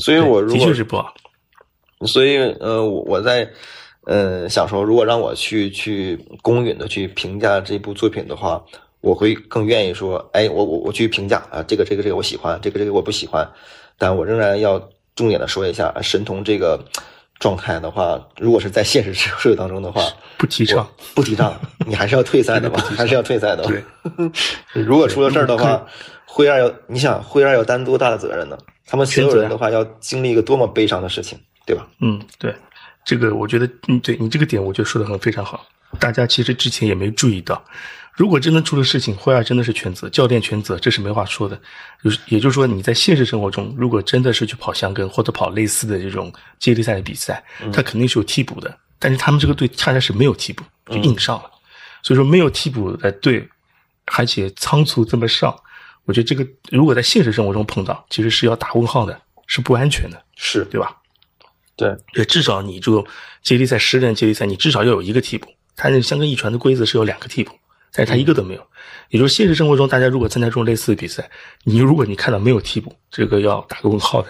[0.00, 1.12] 所以我如果的确是不好。
[2.06, 3.48] 所以呃，我我在
[4.04, 8.62] 呃想说，如果让我去去公允的去评价这部作品的话，
[9.00, 13.48] 我会更愿意说，哎，我我我去评价啊，这个这个这个我喜欢，这个这个我不喜欢，
[13.96, 14.78] 但我仍然要
[15.16, 16.78] 重点的说一下神童这个。
[17.38, 20.02] 状态的话，如果是在现实社会当中的话，
[20.36, 22.80] 不提倡，不提倡， 你还是要退赛的吧？
[22.96, 23.64] 还是要退赛的。
[23.64, 23.82] 对，
[24.82, 25.84] 如果出了事儿的话，
[26.26, 28.58] 灰二要，你想灰二要担多大的责任呢？
[28.86, 31.86] 他们所有人的话要经历一个多么悲伤的事情，对吧？
[32.00, 32.54] 嗯，对，
[33.04, 35.64] 这个我觉得，嗯，对你这个点，我觉得说的很非常好。
[35.98, 37.62] 大家其实之前也没注意到。
[38.18, 41.56] 如果真的出了事情，霍尔真的是全责，教练全责，这是没话说的。
[42.02, 47.40] 就是，也就是说，你在现实生活中，如果真的是去跑箱根或者跑类似的这种接力赛的比赛，
[47.72, 48.76] 他肯定是有替补的。
[48.98, 51.48] 但是他们这个队恰恰是没有替补，就硬上了。
[52.02, 53.48] 所以说，没有替补的队，
[54.16, 55.56] 而且仓促这么上，
[56.04, 60.96] 我觉得这个如果在现实生活中碰到，其实是要打问号的，是不安全的，是对吧？
[61.76, 63.04] 对，对，至少你这个
[63.44, 65.46] 接力赛十人接力赛，你至少要有一个替补。
[65.76, 67.52] 他那箱根一传的规则是有两个替补。
[67.92, 68.62] 但是他一个都没有，
[69.10, 71.28] 也就是现实生活中，大家如果参加这种类似的比赛，
[71.64, 74.28] 你如果你看到没有替补，这个要打个问号的。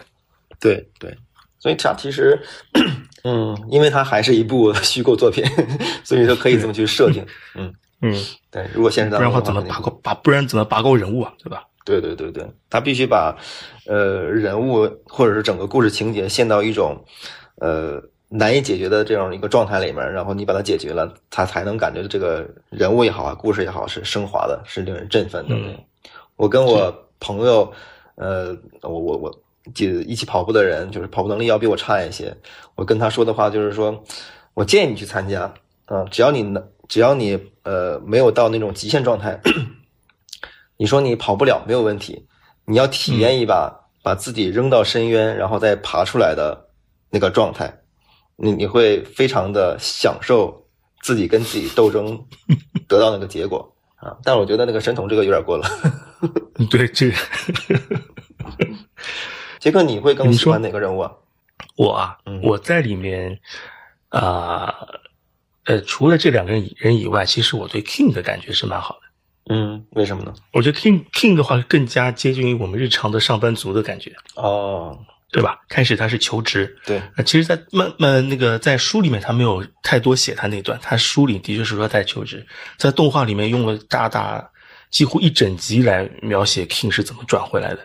[0.60, 1.16] 对对，
[1.58, 2.40] 所以它其实，
[3.24, 5.44] 嗯，因为它还是一部 虚构作品，
[6.04, 7.24] 所以说可以这么去设定。
[7.54, 8.14] 嗯嗯，
[8.50, 11.64] 对，如果现实当中，不然怎么拔高拔不然怎么拔高人物啊，对吧？
[11.84, 13.36] 对对对对，他必须把
[13.86, 17.04] 呃人物或者是整个故事情节陷到一种
[17.56, 18.02] 呃。
[18.30, 25.56] 难以解决的这样一个状态里面，然后你把它解决了，他才能感觉这个人物也好啊，故事也好是升华的，是令人振奋的。
[26.36, 27.72] 我跟我朋友，
[28.16, 29.42] 呃，我我我
[29.74, 32.36] 记一起跑步的人，就是跑步能力要比我差一些。
[32.74, 34.04] 我跟他说的话就是说，
[34.52, 35.52] 我建议你去参加，
[35.86, 39.40] 啊，只要你能，只要你呃没有到那种极限状态，
[40.76, 42.26] 你说你跑不了没有问题，
[42.66, 46.68] 你要体验一把把自己扔到深渊然后再爬出来的
[47.10, 47.72] 那个状态。
[48.40, 50.64] 你你会非常的享受
[51.02, 52.24] 自己跟自己斗争
[52.86, 55.68] 得到那个结果啊，但我觉得那个神童这个有点过了。
[56.70, 57.16] 对，这个
[59.58, 61.12] 杰克，你会更喜欢哪个人物啊？
[61.76, 63.40] 我啊，我在里面
[64.10, 64.72] 啊，
[65.64, 69.54] 呃，除了这两个人人以外，其实我对 King 的感觉是蛮好的。
[69.54, 70.32] 嗯，为什么呢？
[70.52, 74.14] 我觉得 King King 的话更加接近于我们日常的上班族的感觉。
[74.36, 74.96] 哦。
[75.30, 75.60] 对吧？
[75.68, 77.02] 开始他是求职，对。
[77.16, 80.78] 那其实，在慢慢那个在书里面，他没有太多写他那段。
[80.82, 82.46] 他书里的确是说在求职，
[82.78, 84.50] 在动画里面用了大大
[84.90, 87.80] 几乎一整集来描写 King 是怎么转回来的，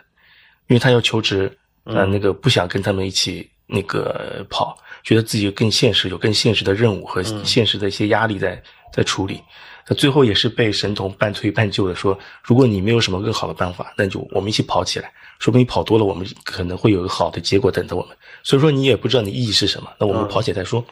[0.68, 1.54] 因为他要求职，
[1.84, 8.62] 呃，那个不想跟他们一起那个跑，觉得自己更现实，有更现实的任务和现实的一些压力在
[8.94, 9.42] 在处理。
[9.88, 15.12] 那最后也是被神童半推半就的说，如果你没有什么更好的办法，那就我们一起跑起来。
[15.40, 18.16] 说不定跑多了，我们可能会有个好的结果等着我们。
[18.44, 20.82] 所以说你也不知道你意义是什么，那我们跑起来再说。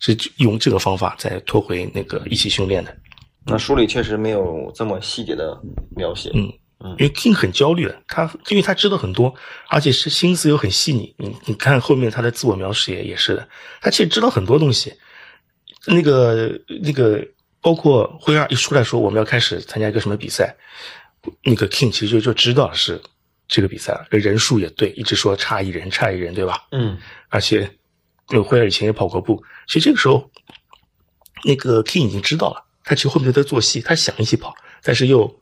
[0.00, 2.96] 是用这个方法再拖回那个一起训练的。
[3.44, 5.60] 那书里确实没有这么细节的
[5.94, 6.30] 描写。
[6.34, 6.50] 嗯，
[6.98, 9.32] 因为 King 很焦虑的，他因为他知道很多，
[9.68, 11.14] 而且是心思又很细腻。
[11.18, 13.46] 你你看后面他的自我描写也是的，
[13.82, 14.92] 他其实知道很多东西。
[15.86, 16.50] 那个
[16.82, 17.22] 那个，
[17.60, 20.56] 包括辉二一出来说我们要开始参加一个什么比赛，
[21.42, 23.00] 那个 King 其实就就知道是
[23.48, 26.66] 这个比赛了，人数也对，一直说差一人差一人，对吧？
[26.72, 26.98] 嗯，
[27.28, 27.70] 而且
[28.28, 30.30] 那个辉二以前也跑过步，其实这个时候
[31.44, 35.38] 那个 King 已经知道了，他其实后面在做戏，他想一起跑，但是又。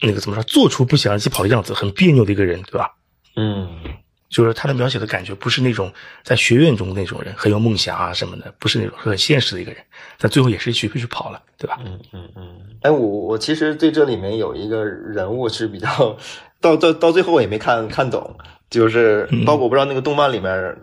[0.00, 2.90] 那个怎么说，做出不想一起跑的样子，很别扭的一个人，对吧？
[3.36, 3.80] 嗯，
[4.28, 9.80] 就是他的描写的感觉，不是那种在学院中那种人，很有梦想啊什么的，不是那种很现实的一个人。
[10.18, 11.78] 但最后也是去去跑了，对吧？
[11.84, 12.60] 嗯嗯嗯。
[12.82, 16.16] 哎，我我其实对这里面有一个人物是比较，
[16.60, 18.36] 到到到最后我也没看看懂，
[18.70, 20.76] 就是包括我不知道那个动漫里面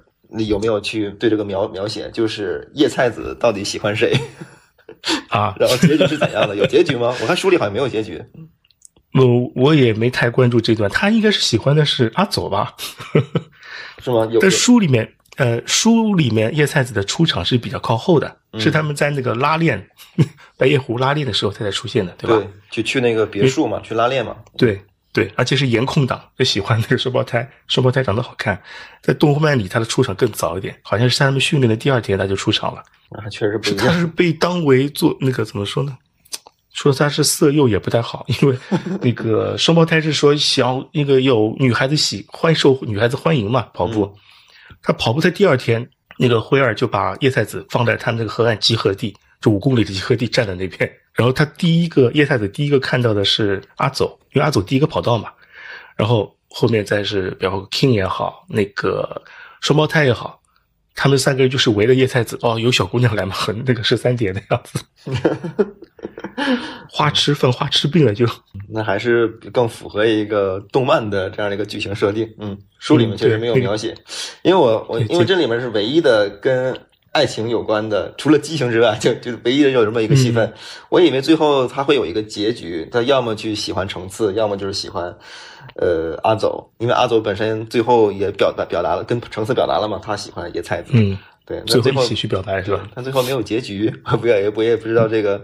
[0.48, 4.14] 有没有去对这个描描写，就是叶菜子到底喜欢谁
[5.30, 5.54] 啊？
[5.60, 6.56] 然后结局是怎样的？
[6.56, 7.14] 有结局吗？
[7.22, 8.24] 我看书里好像没有结局。
[9.14, 12.74] 我我也没太关注这段，他应该是喜欢的是阿佐吧？
[14.02, 14.26] 是吗？
[14.32, 14.40] 有。
[14.40, 19.86] 但书里面，呃，书里面叶菜子的出场是比较靠后的，是他们在那个拉练
[20.58, 22.38] 白夜湖拉练的时候他才出现的，对吧？
[22.38, 24.36] 对，就去那个别墅嘛，去拉练嘛。
[24.58, 24.82] 对
[25.14, 28.62] 对，而且是颜控党，就喜欢那个双胞胎，双胞胎长得好看。
[29.02, 32.82] 在动漫里，他的出场更早一点，好像是在他们训练的第二天他就出场了。
[33.10, 33.88] 啊，确实不一样。
[33.88, 35.98] 他是被当为做那个怎么说呢？
[36.74, 38.58] 说他是色诱也不太好， 因为
[39.02, 44.14] 那个双胞胎是说想那个有女孩子喜欢受女孩子欢迎嘛，跑步。
[44.82, 50.92] 他跑步在第二天，那个辉儿就把叶菜子放在他那个河岸集合地，就五公里的集合地站在那边。
[51.14, 55.30] 然后他第一个叶菜子第一个看到的是阿走，因为阿走第一个跑道嘛。
[55.96, 59.22] 然后后面再是比方 King 也好，那个
[59.60, 60.41] 双胞胎也好。
[61.02, 64.80] 他们三个人就是围着叶菜子哦，有小姑娘来嘛，和那个十三姐的样子，
[66.88, 68.24] 花痴犯花痴病了就，
[68.70, 72.32] 那还是更符合一个动漫的这样的一个剧情设定。
[72.38, 73.96] 嗯，书里面确实没有描写，
[74.44, 76.80] 因为我我因为这里面是唯一的跟
[77.14, 80.54] 爱情有关的，除了激情之外， 就就唯一的有这么一个戏份。
[80.90, 85.18] 我以为最后他会有一个结局，他要么去喜欢橙次，要么就是喜欢。
[85.82, 90.92] 呃，阿走，因为阿走本身最后也表达表达了，跟橙色表达了嘛，他喜欢野菜子。
[90.94, 92.88] 嗯，对，那最后一起去表白是吧？
[92.94, 95.42] 但最后没有结局，我 不也我也不知道这个，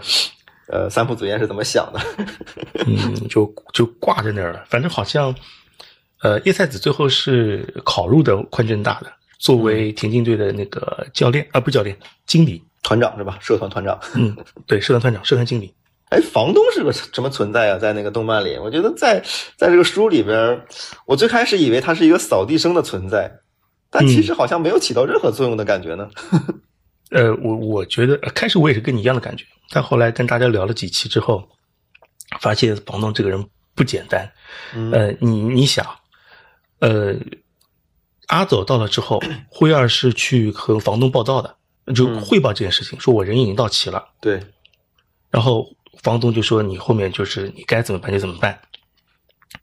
[0.67, 1.99] 呃，三浦紫彦是怎么想的。
[2.85, 4.63] 嗯，就就挂在那儿了。
[4.69, 5.33] 反正好像，
[6.21, 13.39] 呃，叶菜子最后是考入的宽正大的，作为田径队的那个教练啊，不是教练，经理、团长是吧？
[13.41, 13.99] 社团团长。
[14.13, 15.73] 嗯，对，社团团长、社团经理。
[16.09, 17.77] 哎，房东是个什么存在啊？
[17.77, 19.21] 在那个动漫里，我觉得在
[19.57, 20.65] 在这个书里边，
[21.05, 23.29] 我最开始以为他是一个扫地僧的存在，
[23.89, 26.09] 但其实好像没有起到任何作用的感觉呢。
[27.11, 31.45] 呃，我我觉得开始我也是跟你一样的感觉，但后来跟大家聊了几期之后，
[32.39, 33.45] 发现房东这个人
[33.75, 34.31] 不简单。
[34.93, 35.85] 呃，你你想，
[36.79, 37.15] 呃，
[38.27, 44.07] 阿走到了之后，辉二是去和房东报道的，就汇报这件事情，说我人已经到齐了。
[44.21, 44.41] 对，
[45.29, 45.67] 然后。
[46.03, 48.59] 房东就说：“你后面就是你该怎么办就怎么办。”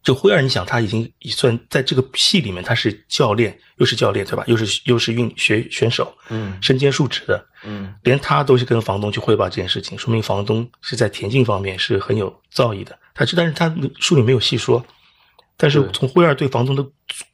[0.02, 4.42] 就辉儿，你想他已经算在这个戏里面，他是教练，又是教练，对吧？
[4.46, 12.98] 又是又是运学选手，嗯，身兼数职的，嗯，连他都是跟房东去汇报这件事情，说明房东是在田径方面是很有造诣的。
[13.14, 14.84] 他这，但是他书里没有细说。
[15.56, 16.84] 但是从辉儿对房东的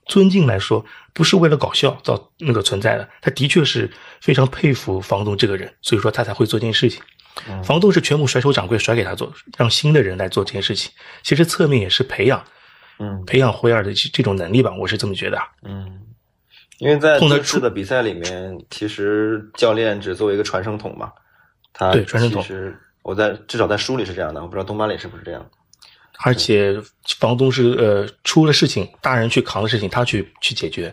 [0.06, 0.84] 尊敬来说，
[1.14, 3.90] 不是为了搞笑造那个存在的，他的确是
[4.20, 7.00] 非常佩服房东这个人，所以说他才会做这件事情。
[7.64, 10.90] 房东是全部甩手掌柜甩给他做，让新的人来做这件事情。
[11.22, 12.44] 其实侧面也是培养，
[12.98, 15.38] 嗯，培养灰二的这种能力吧，我是这么觉得。
[15.62, 16.00] 嗯，
[16.78, 21.12] 因为在这次的比赛里面，其实教练只作为一个传声筒嘛。
[21.72, 22.42] 他对传声筒。
[22.42, 25.44] 其实我在至少在书里是这样的，我不知道动漫里是不是这样。
[26.22, 26.78] 而且
[27.18, 30.92] 房东是呃出了事情，大人去扛的事情，他去去解决。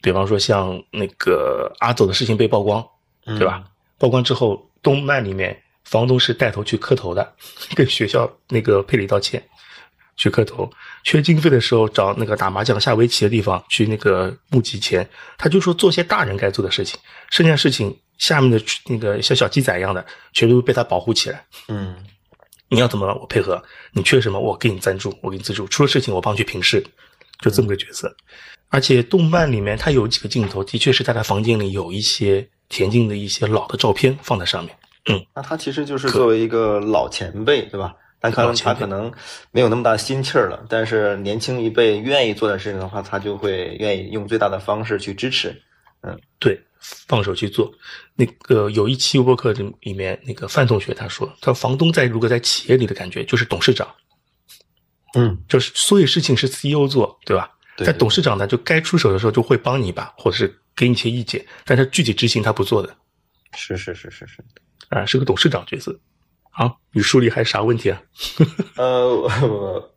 [0.00, 2.84] 比方说像那个阿走的事情被曝光，
[3.24, 3.62] 对吧？
[3.98, 5.61] 曝光之后，动漫里面。
[5.92, 7.34] 房东是带头去磕头的，
[7.74, 9.46] 跟学校那个赔礼道歉，
[10.16, 10.70] 去磕头。
[11.04, 15.06] 缺经费的时候找那个打麻将、下围棋的地方去那个募集钱。
[15.36, 21.44] 他就说做些大人该做的事情，剩下事情下面的那个像小鸡仔一样的，全都被他保护起来。
[21.68, 21.94] 嗯，
[22.70, 23.62] 你要怎么我配合？
[23.92, 25.68] 你缺什么我给你赞助，我给你资助。
[25.68, 26.82] 出了事情我帮你去平事，
[27.42, 28.16] 就这么个角色。
[28.70, 34.74] 而且动漫里面他有几个镜头，的确是在他房间里有一些田径的一些老的照片放在上面。
[35.08, 37.94] 嗯，那他其实就是作为一个老前辈，对吧？
[38.20, 39.12] 但可能他可能
[39.50, 40.64] 没有那么大心气儿了。
[40.68, 45.60] 但是年轻一辈愿意做点事情的话，他就会愿意用最大的方式去支持。
[46.02, 47.72] 嗯，对，放手去做。
[48.14, 53.92] 那个有一期播客里里面，那个范同学他说，他房东在如果在企业里的感觉就是董事长，
[55.14, 57.50] 嗯，就是所有事情是 CEO 做，对吧？
[57.76, 62.94] 对在董事长呢，就该出手的时候就会帮你一把，或者是给你一些意见，但是具体执行他不做的，
[63.56, 64.44] 是是是是是。
[64.92, 65.98] 啊，是个董事长角色。
[66.50, 68.02] 好，你书里还有啥问题啊？
[68.76, 69.92] 呃，我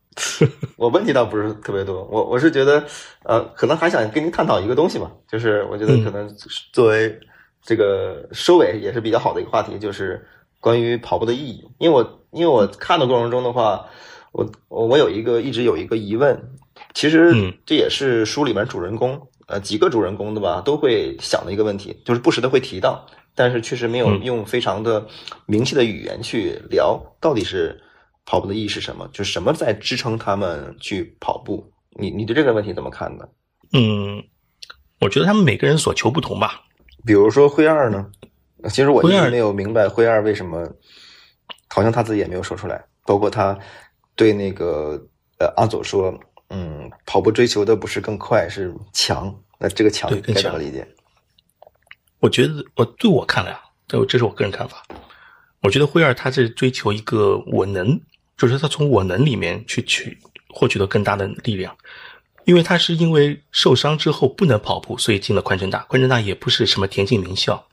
[0.76, 2.82] 我问题倒不是特别多，我我是觉得，
[3.24, 6.26] 呃，可能还想跟您探讨一个东西嘛，就是我觉得可能
[6.72, 7.20] 作为
[7.62, 10.26] 这个收尾也是比较好的一个话题，就是
[10.58, 11.62] 关于跑步的意义。
[11.78, 13.84] 因为我因为我看的过程中的话，
[14.32, 16.50] 我我我有一个一直有一个疑问，
[16.94, 25.06] 其实嗯这也是书里面主人公呃几个主人公的吧都会想的一个问题，就是不时的会提到，但是确实没有嗯用非常的
[25.46, 27.80] 明确的语言去聊到底是
[28.24, 31.70] 跑步的意义是什么，就是什么在支撑他们去跑步。
[31.98, 33.28] 你你对这个问题怎么看呢？
[33.72, 34.24] 嗯，
[35.00, 36.62] 我觉得他们每个人所求不同吧。
[37.04, 38.10] 比如说灰二呢？
[38.68, 40.66] 其实我一灰二直没有明白灰二为什么，
[41.68, 42.84] 好像他自己也没有说出来。
[43.04, 43.56] 包括他
[44.16, 45.00] 对那个
[45.38, 46.12] 呃阿佐说，
[46.50, 49.32] 嗯，跑步追求的不是更快，是强。
[49.58, 50.86] 那这个强该怎么理解？
[52.26, 54.82] 我觉得我对我看来啊，这这是我个人看法。
[55.62, 58.00] 我觉得灰二他是追求一个我能，
[58.36, 60.18] 就是他从我能里面去取
[60.48, 61.76] 获取到更大的力量。
[62.46, 65.78] 因为他是因为受伤之后不能跑步，所以进了宽城大。
[65.84, 67.64] 宽城大也不是什么田径名校，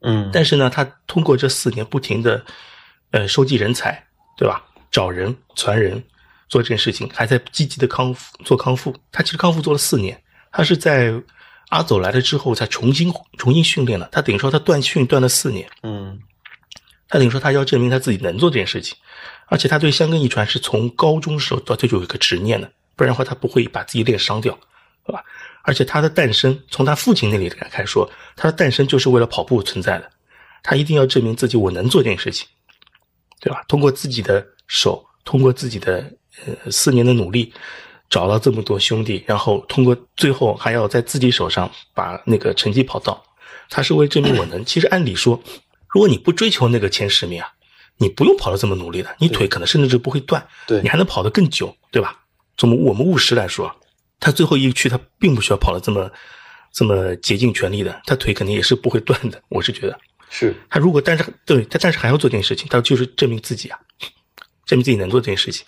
[0.00, 2.44] 嗯，但是呢，他通过这四年不停的
[3.12, 4.04] 呃收集人才，
[4.36, 4.62] 对吧？
[4.90, 6.02] 找人传人
[6.50, 8.94] 做这件事情，还在积极的康复做康复。
[9.10, 10.22] 他其实康复做了四年，
[10.52, 11.10] 他是在
[11.68, 14.08] 阿走来了之后才重新重新训练了。
[14.12, 16.18] 他等于说他断训断了四年，嗯
[17.08, 18.96] 他等于说他要证明他自己能做这件事情，
[19.46, 24.58] 而且他对香根遗传是从高中时候到这就有一个执念的，不然的话他不会把自己练伤掉，
[25.06, 25.24] 对吧？
[25.62, 30.10] 而且他的诞生，从他父亲那里开始说，他的诞生就是为了跑步存在的，
[30.62, 32.46] 他一定要证明自己我能做这件事情，
[33.40, 33.62] 对吧？
[33.68, 36.10] 通过自己的手，通过自己的
[36.46, 37.52] 呃四年的努力，
[38.10, 43.22] 找了这么多兄弟，然后通过最后还要在自己手上把那个成绩跑到，
[43.68, 44.64] 他是为证明我能。
[44.64, 45.42] 其实按理说，
[45.88, 47.48] 如果你不追求那个前十名啊，
[47.98, 52.18] 你不用跑得这么努力的，你腿可能甚至就不会断，对你还能跑得更久，对吧？
[52.56, 53.74] 从我们务实来说，
[54.18, 56.10] 他最后一区他并不需要跑得这么
[56.72, 59.40] 这么竭尽全力的，他腿肯定也是不会断的。
[59.48, 59.98] 我是觉得，
[60.30, 63.78] 是他如果但是对他但是还要做这件事情，他就是证明自己啊，
[64.64, 65.66] 证明自己能做这件事情。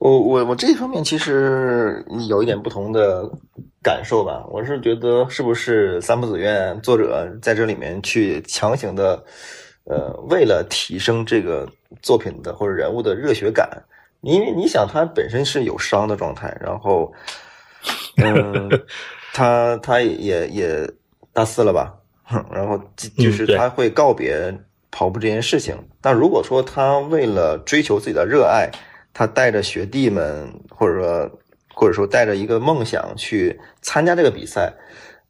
[0.00, 3.30] 我我我这一方面其实有一点不同的
[3.82, 4.42] 感受吧。
[4.50, 9.22] 我是觉得是不是三浦子苑作者在这里面去强行的，
[9.84, 11.68] 呃，为了提升这个
[12.00, 13.68] 作品的或者人物的热血感，
[14.22, 17.12] 因为你想他本身是有伤的状态，然后，
[18.16, 18.70] 嗯，
[19.34, 20.90] 他他也也
[21.34, 21.94] 大四了吧，
[22.24, 24.50] 哼然后就就是他会告别
[24.90, 25.76] 跑步这件事情。
[26.00, 28.70] 但如果说他为了追求自己的热爱，
[29.12, 31.30] 他带着学弟们，或者说
[31.74, 34.72] 或者说带着一个梦想去参加这个比赛，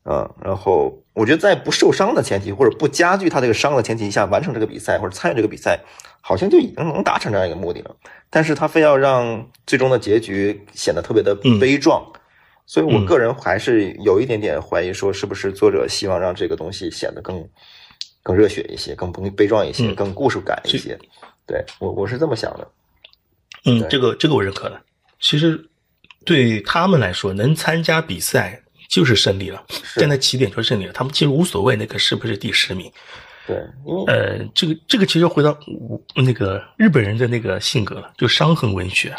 [0.05, 5.81] 嗯，然后我觉得在不受伤的前提，或者不加剧他这个伤的前提下完成这个比赛或者参与这个比赛，
[6.21, 7.95] 好像就已经能达成这样一个目的了。
[8.31, 12.05] 但是他非要让最终的结局显得特别的悲壮，
[12.67, 17.49] 所以我个人还是有一点点怀疑，说是不是作者希望让这个东西显得更
[18.23, 20.99] 更热血一些，更悲悲壮一些，嗯更故事感一些。
[21.47, 22.67] 对我我是这么想的。
[23.65, 24.81] 嗯，这个这个我认可的。
[25.21, 25.69] 其实
[26.25, 30.93] 对他们来说，能参加比赛就是胜利了，是站在起点就是胜利了。
[30.93, 32.91] 他们其实无所谓那个是不是第十名。
[33.47, 33.57] 对，
[33.87, 35.59] 因为呃，这个这个其实回到
[36.15, 39.15] 那个日本人的那个性格了，就伤痕文学，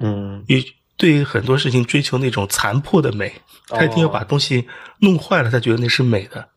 [0.00, 0.62] 嗯，也
[0.96, 3.32] 对于很多事情追求那种残破的美，
[3.68, 4.66] 他一定要把东西
[5.00, 6.48] 弄坏了，他觉得那是美的。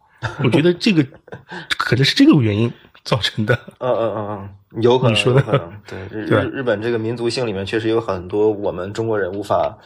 [0.43, 1.05] 我觉得这个
[1.77, 2.71] 可能是这个原因
[3.03, 3.53] 造成的。
[3.79, 5.73] 嗯嗯嗯嗯，有可能，你说的有可能。
[5.87, 9.77] 对，日对日日本这个民族性里面确实有很多我们中国人无法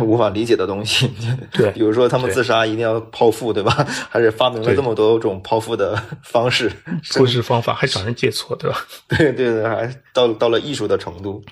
[0.00, 1.10] 无法理解的东西。
[1.50, 3.72] 对 比如说他们自杀一定要剖腹，对吧？
[4.10, 6.70] 还是发明了这么多种剖腹的方式。
[7.04, 8.76] 做事方法还找人借错，对吧？
[9.08, 11.42] 对对对，还到到了艺术的程度。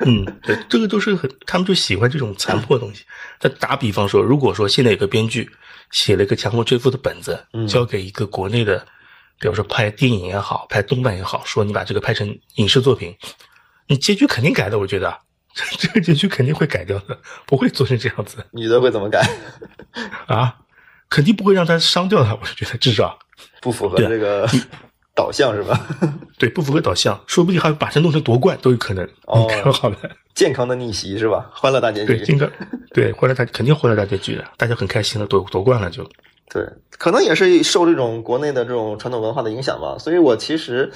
[0.00, 3.04] 嗯，对，这个都是很，他们就喜欢这种残破的东西。
[3.38, 5.48] 再打比方说，如果说现在有个编剧
[5.92, 8.84] 写了一个强迫追夫的本子，嗯交给一个国内的，
[9.40, 13.16] 比如说拍电影也好，拍动漫也好，说你把这个拍成影视作品，
[13.88, 15.18] 你结局肯定改的，我觉得
[15.78, 19.26] 这个结局肯定会改掉的，不会做成这样子女的会怎么改？
[20.28, 20.54] 啊，
[21.08, 23.18] 肯定不会让他伤掉的，我是觉得至少
[23.62, 24.46] 不符合这个
[25.16, 25.80] 导向是吧？
[26.38, 29.04] 对不符合导向，说不定还会把它弄成夺冠都有可能。
[29.26, 29.96] 哦好的。
[30.34, 31.50] 健康的逆袭是吧？
[31.52, 32.24] 欢乐大结对，局。
[32.26, 32.48] 金刚，
[32.94, 36.08] 对，欢乐大肯定欢乐大结局的，大家很开心的，夺夺冠了就。
[36.52, 36.66] 对，
[36.98, 39.96] 可能也是受这种国内的这种传统文化的影响吧。
[39.98, 40.90] 所以我其实，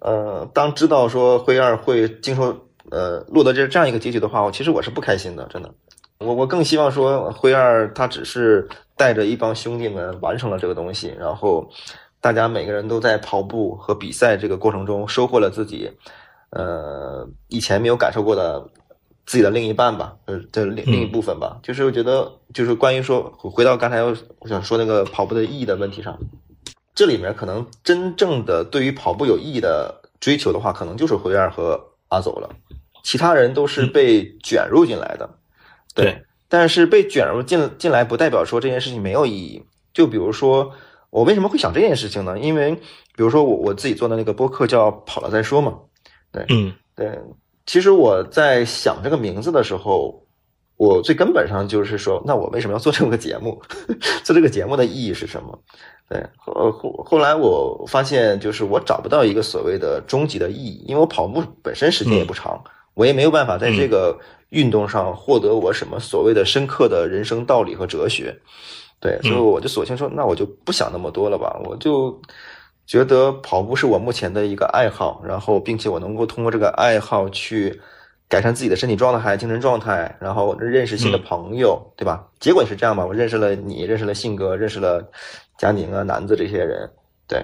[0.00, 2.56] 呃，当知道说灰二会经受
[2.90, 5.70] 呃落得这这样一个结局的话，我其实我是不开心的，真的。
[6.18, 11.68] 我我更希望说灰二他只是带着一帮兄弟们完成了这个东西，然后
[12.22, 15.90] 大家每个人都在跑步和比赛这个过程中收获了自己
[16.50, 18.64] 呃以前没有感受过的
[19.26, 21.58] 自己的另一半吧，呃这另另一部分吧。
[21.62, 24.14] 就是我觉得就是关于说回到刚才我
[24.46, 26.18] 想说那个跑步的意义的问题上，
[26.94, 32.50] 这里面可能真正的对于跑步有意义的追求的话，可能就是灰二和阿走了，
[33.02, 35.28] 其他人都是被卷入进来的。
[35.94, 39.64] 对，但是被卷入进进来，不代表说这件事情没有意义。
[39.92, 40.72] 就比如说，
[41.10, 42.38] 我为什么会想这件事情呢？
[42.38, 45.78] 因为，比如说我我自己做的那个播客叫“跑了再说”嘛。
[46.32, 47.18] 对，嗯，对。
[47.66, 50.22] 其实我在想这个名字的时候，
[50.76, 53.60] 我最根本上就是说，那我为什么要做这么个节目？
[54.24, 55.58] 做这个节目的意义是什么？
[56.08, 62.62] 对，后后后来我发现，就是我找不到一个所谓的终极的意义，因为我跑步本身时间也不长，
[62.94, 64.18] 我也没有办法在这个。
[64.50, 68.32] 运动上获得我什么所谓的深刻的人生道理和哲学，
[69.00, 72.16] 对，所以我就索性说，那我就不想那么多了吧，我就
[72.86, 77.80] 觉得跑步是我目前的一个爱好，然后并且我能够通过这个爱好去
[78.28, 82.26] 改善自己的身体状态、精神状态，然后认识新的朋友，对吧？
[82.40, 85.02] 结果也是这样吧，我认识了你，认识了信哥，认识了
[85.58, 86.90] 佳宁啊、南子这些人，
[87.28, 87.42] 对，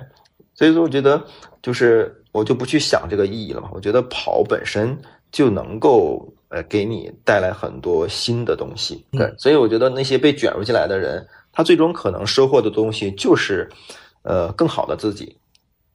[0.55, 1.23] 所以说我觉得
[1.63, 4.99] 就是我就不去想这个意义了嘛，我觉得跑本身
[5.33, 6.33] 就能够。
[6.53, 13.71] 呃，给你带来很多新的东西，对，所以我觉得那些被卷入进来的人，他最终可能收获的东西就是，
[14.23, 15.37] 呃，更好的自己。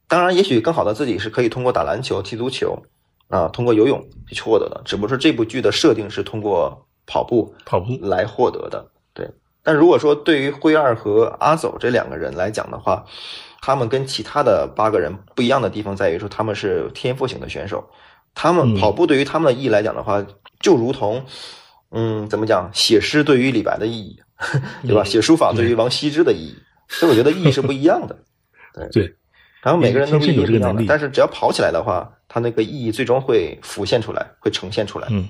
[0.08, 2.80] 当然，也许更好的自己是可以通过打篮球、踢足球，
[3.28, 4.80] 啊，通过游泳去获得的。
[4.84, 8.86] 只不过是这部剧的设定是通过跑步、跑步来获得的。
[9.12, 9.30] 对，
[9.62, 13.04] 但如果说对于灰二和阿走这两个人来讲的话，
[13.60, 17.88] 他们跟其他的八个人不一样的地方在于说他们是天赋型的选手，
[18.34, 20.24] 他们跑步对于他们的意义来讲的话。
[20.58, 21.22] 就如同，
[21.90, 22.70] 嗯，怎么讲？
[22.72, 24.18] 写诗对于李白的意义，
[24.88, 25.04] 对吧？
[25.04, 26.56] 写书法对于王羲之的意义，
[26.88, 28.16] 所以我觉得意义是不一样的。
[28.74, 29.16] 对对，
[29.62, 35.08] 然后每个人都有这个能力，但是只要跑起来的话，它那个意义最终会浮现出来，会呈现出来。
[35.10, 35.28] 嗯，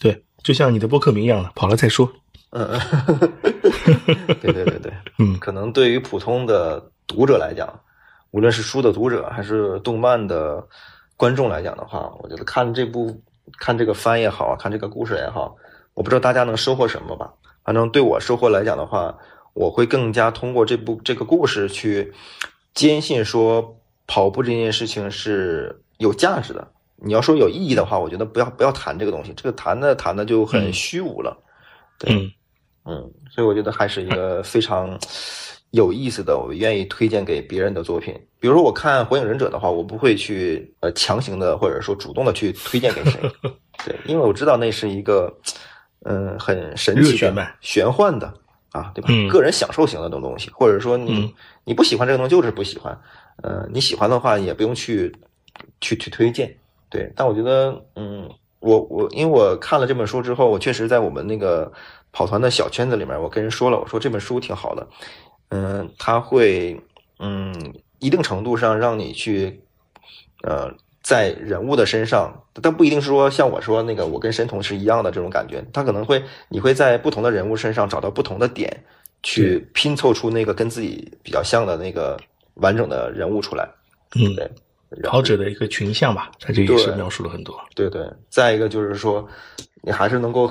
[0.00, 2.10] 对，就像你的播客名一样了，跑了再说。
[2.50, 2.68] 嗯
[3.08, 3.18] 嗯，
[4.40, 7.80] 对对对对，嗯，可能对于普通的读者来讲，
[8.30, 10.66] 无论是书的读者还是动漫的
[11.16, 13.22] 观众来讲的话，我觉得看这部。
[13.58, 15.54] 看这个番也好，看这个故事也好，
[15.94, 17.30] 我不知道大家能收获什么吧。
[17.64, 19.14] 反正对我收获来讲的话，
[19.54, 22.12] 我会更加通过这部这个故事去
[22.74, 26.66] 坚信说跑步这件事情是有价值的。
[26.96, 31.36] 你要说有意义的话，我觉得不要不要谈这个东西，这个谈的谈的就很虚无了。
[31.98, 32.12] 对，
[32.84, 34.98] 嗯，所以我觉得还是一个非常。
[35.72, 38.14] 有意思的，我愿意推荐给别人的作品。
[38.38, 43.18] 比如说，我看《火影忍者》的话，我不会去呃强行的或者说主动的去推荐给谁，
[43.86, 45.34] 对，因为我知道那是一个
[46.04, 48.30] 嗯很神奇的、玄幻的
[48.72, 49.08] 啊，对吧？
[49.30, 52.98] 个人享受型的这种东西，或者说你你不喜欢这个东西就是不喜欢，
[53.42, 55.14] 呃，你喜欢的话也不用去
[55.80, 56.56] 去去推荐，
[56.88, 57.12] 对。
[57.14, 58.28] 但我觉得，嗯，
[58.60, 61.70] 我我因为我看了这本书之后，我确实在我们那个
[62.12, 64.88] 跑团的小圈子里面，我跟人说了，我说这本书挺好的。
[65.50, 66.80] 嗯，它会，
[67.18, 69.62] 嗯，一定程度上让你去，
[70.44, 70.72] 呃，
[71.02, 72.32] 在人物的身上，
[72.62, 78.84] 但不一定是说像我说那个我跟神童是一样的这种感觉，他可能会，你会在不同的人物身上找到不同的点，
[79.22, 82.18] 去拼凑出那个跟自己比较像的那个
[82.54, 83.68] 完整的人物出来。
[84.14, 84.50] 嗯，对，
[85.02, 87.58] 跑者的一个群像吧，他这也是描述了很多。
[87.74, 89.26] 对对，再一个就是说，
[89.82, 90.50] 你还是能够，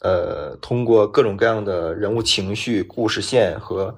[0.00, 3.94] 呃，通过各种各样的人物情绪、故事线和。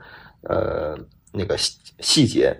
[0.47, 0.95] 呃，
[1.33, 2.55] 那个细细节，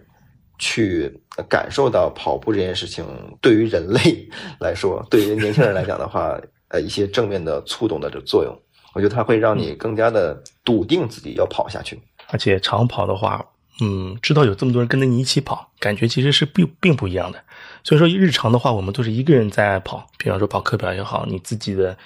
[0.59, 1.13] 去
[1.49, 3.05] 感受到跑步这件事情
[3.41, 4.29] 对于人类
[4.61, 6.39] 来说，对于年轻人来讲的话，
[6.69, 8.57] 呃，一些正面的触动的这作用，
[8.95, 12.01] 我觉得它会让你更加的笃定自己要跑下去。
[12.29, 13.45] 而且长跑的话，
[13.81, 17.39] 嗯，知道有这么多人跟着你一起跑，感觉其实是并并不一样的。
[17.83, 21.97] 所以说，日常的话，我们都是一个人在跑，比方说跑课表也好，你自己的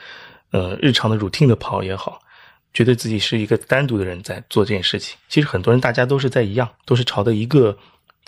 [0.50, 2.20] 呃日常的 routine 的跑也好。
[2.74, 7.76] 觉得自己是一个单独的人在做这件事情，其实很多人大家都是在一样，都是朝着一个，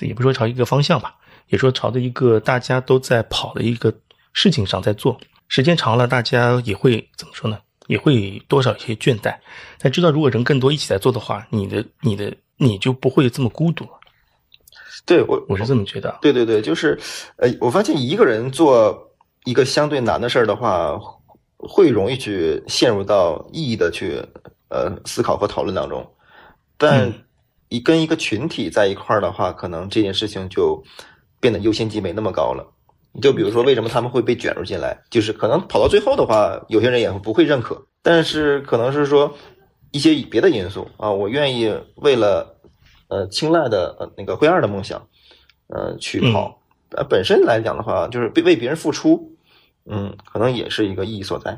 [0.06, 1.14] 也不说朝一个方向吧，
[1.48, 3.92] 也说朝着一个大家都在跑的一个
[4.32, 5.18] 事情上在做。
[5.48, 7.58] 时间长了，大家也会怎么说呢？
[7.86, 9.34] 也会多少有些倦怠。
[9.78, 13.86] 但知道如果人更多一起在做的话，你的你的你就不会这么孤独。
[15.04, 16.18] 对我我是这么觉得。
[16.20, 16.98] 对对对，就是
[17.36, 19.10] 呃，我发现一个人做
[19.44, 20.98] 一个相对难的事儿的话。
[21.62, 24.18] 会容易去陷入到意义的去
[24.70, 26.10] 呃思考和讨论当中，
[26.78, 27.12] 但
[27.70, 30.84] 一跟一个群体在一块儿的话，可能这件事情就
[31.40, 32.66] 变得优先级没那么高了。
[33.22, 35.02] 就比如说，为什么他们会被卷入进来？
[35.08, 39.34] 就是可能跑到最后的话，有些人也不会认可，但是可能是说
[39.92, 42.56] 一些别的因素啊，我愿意为了
[43.08, 45.08] 呃青睐的呃那个灰二的梦想，
[45.68, 46.60] 呃去跑。
[46.90, 49.32] 呃，本身来讲的话，就是为为别人付出，
[49.86, 51.52] 嗯，可能也是一个意义所在。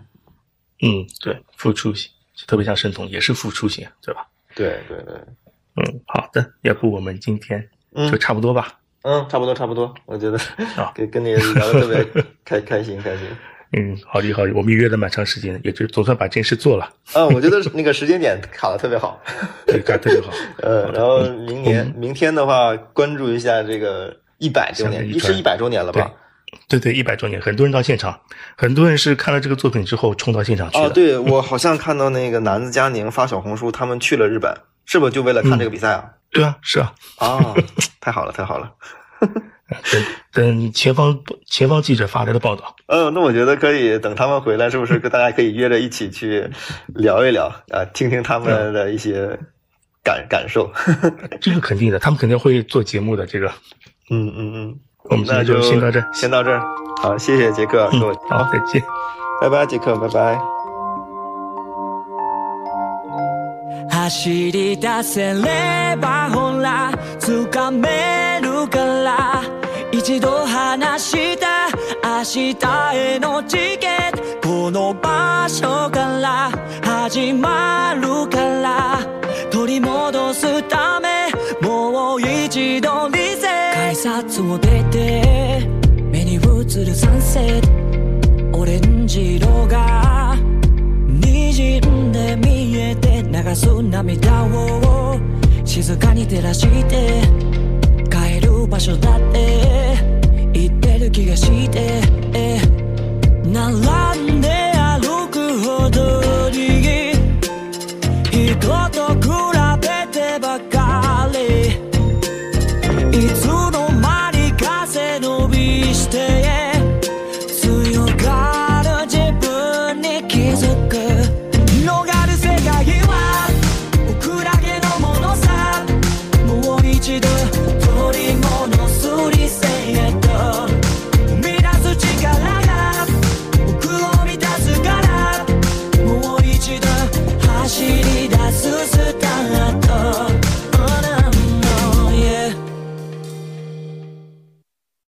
[0.82, 2.10] 嗯，对，付出型，
[2.46, 4.26] 特别像申通也是付出型，对吧？
[4.54, 5.14] 对对对。
[5.76, 7.68] 嗯，好的，要不我们今天
[8.10, 8.78] 就差不多吧。
[9.02, 10.38] 嗯，差不多差不多，我觉得
[10.76, 13.26] 啊， 跟跟你聊的特别开 开心开心。
[13.74, 16.88] 嗯，好的好的，我们约了蛮长时间的，也就总算把这件事做了。
[17.14, 19.20] 嗯，我觉得那个时间点卡的特别好，
[19.66, 20.28] 对，卡特别好。
[20.62, 26.12] 呃，然后明年明天的话，关注一下这个一百周年，一是一百周年了吧？
[26.68, 28.20] 对对，一百周年，很多人到现场，
[28.56, 30.84] 很多人是看了这个作品之后冲到现场去的。
[30.84, 34.54] 哦，对我好像看到那个南子佳宁发小红书，他们去了日本，
[34.84, 36.04] 是不是就为了看这个比赛啊？
[36.30, 36.92] 对啊，是啊。
[37.18, 37.54] 啊，
[38.00, 38.72] 太好了，太好了。
[39.90, 42.76] 等等前方前方记者发来的报道。
[42.88, 46.50] 嗯，那我觉得可以等他们回来，是不是跟大家可以约着一起去
[46.88, 49.38] 聊一聊啊，听听他们的一些
[50.04, 50.70] 感 感受。
[51.40, 53.24] 这个肯定的，他们肯定会做节目的。
[53.24, 53.46] 这个，
[54.10, 56.62] 嗯嗯嗯，我们那就先到这，先到这儿。
[57.00, 57.88] 好，谢谢杰克，
[58.28, 58.82] 好，再见，
[59.40, 60.61] 拜拜，杰克，拜拜。
[64.02, 66.90] 走り出せればほら
[67.20, 69.42] 掴めるから。
[69.92, 71.68] 一度話した
[72.02, 74.48] 明日へのチケット。
[74.48, 76.50] この場所から
[76.82, 78.98] 始まるから。
[79.52, 81.30] 取り戻すため
[81.60, 85.68] もう一度リセ改札を出て
[86.10, 86.40] 目に映
[86.84, 87.60] るサンセッ
[88.50, 88.58] ト。
[88.58, 90.34] オレンジ色が
[91.20, 93.01] 滲んで見えて
[93.44, 95.18] 流す涙を
[95.64, 97.22] 静かに照らして
[98.08, 99.96] 帰る場所だって
[100.52, 102.00] 言ってる気がして
[103.44, 104.11] なら